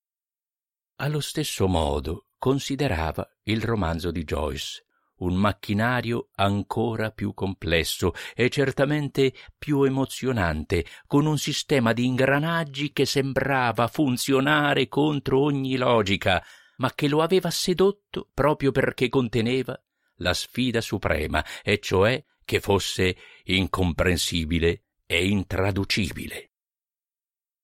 Allo 1.01 1.21
stesso 1.21 1.67
modo 1.69 2.25
considerava 2.37 3.25
il 3.43 3.61
romanzo 3.61 4.11
di 4.11 4.25
Joyce 4.25 4.83
un 5.19 5.35
macchinario 5.35 6.29
ancora 6.35 7.11
più 7.11 7.33
complesso 7.33 8.13
e 8.35 8.49
certamente 8.49 9.33
più 9.57 9.83
emozionante, 9.83 10.85
con 11.07 11.25
un 11.25 11.37
sistema 11.37 11.93
di 11.93 12.05
ingranaggi 12.05 12.91
che 12.91 13.05
sembrava 13.05 13.87
funzionare 13.87 14.87
contro 14.87 15.41
ogni 15.41 15.75
logica, 15.75 16.43
ma 16.77 16.93
che 16.93 17.07
lo 17.07 17.21
aveva 17.21 17.49
sedotto 17.49 18.29
proprio 18.33 18.71
perché 18.71 19.09
conteneva 19.09 19.81
la 20.15 20.33
sfida 20.33 20.81
suprema, 20.81 21.43
e 21.63 21.79
cioè 21.79 22.23
che 22.43 22.59
fosse 22.59 23.15
incomprensibile 23.43 24.83
e 25.05 25.27
intraducibile. 25.27 26.51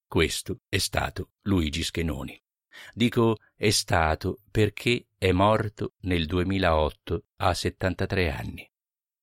Questo 0.08 0.60
è 0.68 0.78
stato 0.78 1.32
Luigi 1.44 1.84
Schenoni. 1.84 2.38
Dico 2.94 3.38
è 3.56 3.70
stato 3.70 4.42
perché 4.52 5.08
è 5.18 5.32
morto 5.32 5.94
nel 6.02 6.26
2008 6.26 7.26
a 7.38 7.54
73 7.54 8.32
anni. 8.32 8.70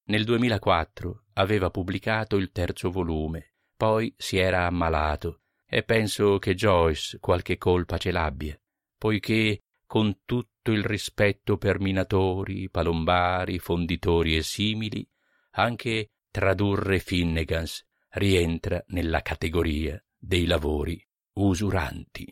Nel 0.05 0.25
2004 0.25 1.25
aveva 1.35 1.71
pubblicato 1.71 2.37
il 2.37 2.51
terzo 2.51 2.91
volume, 2.91 3.53
poi 3.77 4.13
si 4.17 4.37
era 4.37 4.67
ammalato 4.67 5.43
e 5.67 5.83
penso 5.83 6.39
che 6.39 6.55
Joyce 6.55 7.19
qualche 7.19 7.57
colpa 7.57 7.97
ce 7.99 8.11
l'abbia, 8.11 8.61
poiché 8.99 9.63
con 9.87 10.21
tutto 10.25 10.71
il 10.71 10.85
rispetto 10.85 11.57
per 11.57 11.81
minatori, 11.81 12.69
palombari, 12.69 13.59
fonditori 13.59 14.37
e 14.37 14.43
simili, 14.43 15.07
anche 15.53 16.11
tradurre 16.31 16.99
Finnegans 16.99 17.87
rientra 18.11 18.83
nella 18.89 19.23
categoria 19.23 20.03
dei 20.17 20.47
lavori 20.47 21.03
usuranti. 21.35 22.31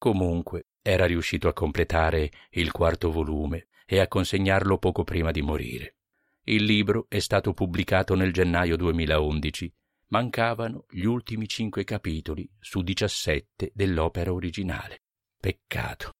Comunque 0.00 0.68
era 0.80 1.04
riuscito 1.04 1.46
a 1.46 1.52
completare 1.52 2.30
il 2.52 2.72
quarto 2.72 3.12
volume 3.12 3.66
e 3.84 4.00
a 4.00 4.08
consegnarlo 4.08 4.78
poco 4.78 5.04
prima 5.04 5.30
di 5.30 5.42
morire. 5.42 5.96
Il 6.44 6.64
libro 6.64 7.04
è 7.06 7.18
stato 7.18 7.52
pubblicato 7.52 8.14
nel 8.14 8.32
gennaio 8.32 8.78
2011. 8.78 9.70
Mancavano 10.06 10.86
gli 10.88 11.04
ultimi 11.04 11.46
cinque 11.46 11.84
capitoli 11.84 12.50
su 12.58 12.80
diciassette 12.80 13.72
dell'opera 13.74 14.32
originale. 14.32 15.02
Peccato. 15.38 16.14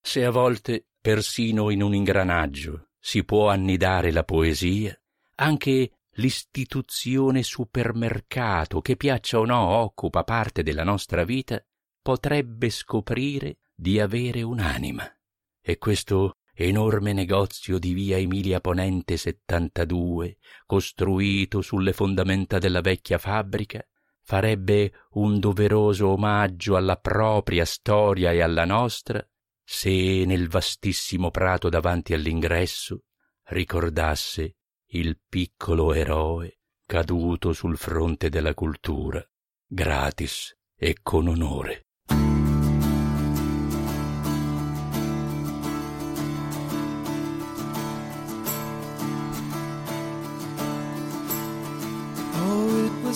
Se 0.00 0.24
a 0.24 0.30
volte, 0.30 0.86
persino 0.98 1.68
in 1.68 1.82
un 1.82 1.94
ingranaggio, 1.94 2.92
si 2.98 3.24
può 3.24 3.50
annidare 3.50 4.10
la 4.10 4.24
poesia, 4.24 4.98
anche 5.34 5.98
l'istituzione 6.12 7.42
supermercato, 7.42 8.80
che 8.80 8.96
piaccia 8.96 9.38
o 9.38 9.44
no 9.44 9.60
occupa 9.82 10.24
parte 10.24 10.62
della 10.62 10.82
nostra 10.82 11.24
vita, 11.24 11.62
potrebbe 12.06 12.70
scoprire 12.70 13.58
di 13.74 13.98
avere 13.98 14.42
un'anima. 14.42 15.12
E 15.60 15.76
questo 15.76 16.36
enorme 16.54 17.12
negozio 17.12 17.80
di 17.80 17.94
via 17.94 18.16
Emilia 18.16 18.60
Ponente 18.60 19.16
72, 19.16 20.36
costruito 20.66 21.62
sulle 21.62 21.92
fondamenta 21.92 22.58
della 22.58 22.80
vecchia 22.80 23.18
fabbrica, 23.18 23.84
farebbe 24.22 24.92
un 25.14 25.40
doveroso 25.40 26.10
omaggio 26.10 26.76
alla 26.76 26.94
propria 26.94 27.64
storia 27.64 28.30
e 28.30 28.40
alla 28.40 28.64
nostra 28.64 29.28
se 29.64 30.22
nel 30.26 30.48
vastissimo 30.48 31.32
prato 31.32 31.68
davanti 31.68 32.14
all'ingresso 32.14 33.02
ricordasse 33.46 34.58
il 34.90 35.18
piccolo 35.28 35.92
eroe 35.92 36.60
caduto 36.86 37.52
sul 37.52 37.76
fronte 37.76 38.28
della 38.28 38.54
cultura, 38.54 39.20
gratis 39.66 40.56
e 40.76 40.98
con 41.02 41.26
onore. 41.26 41.85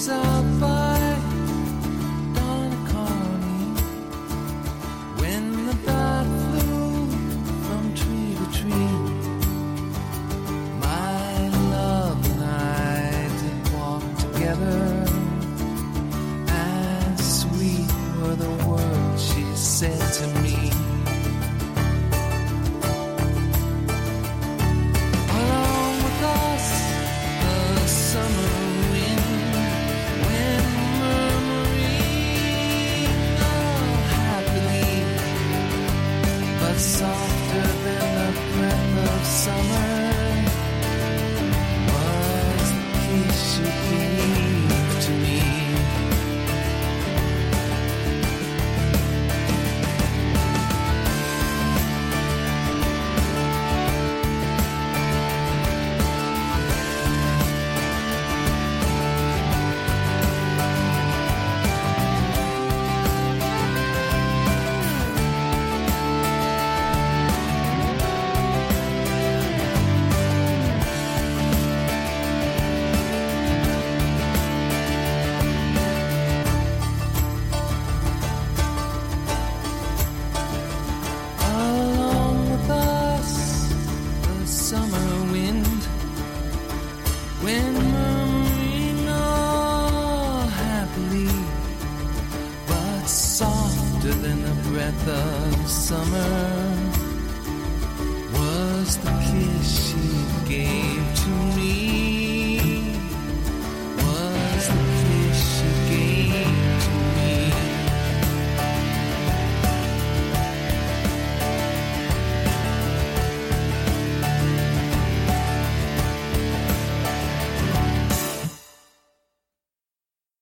up. 0.08 0.79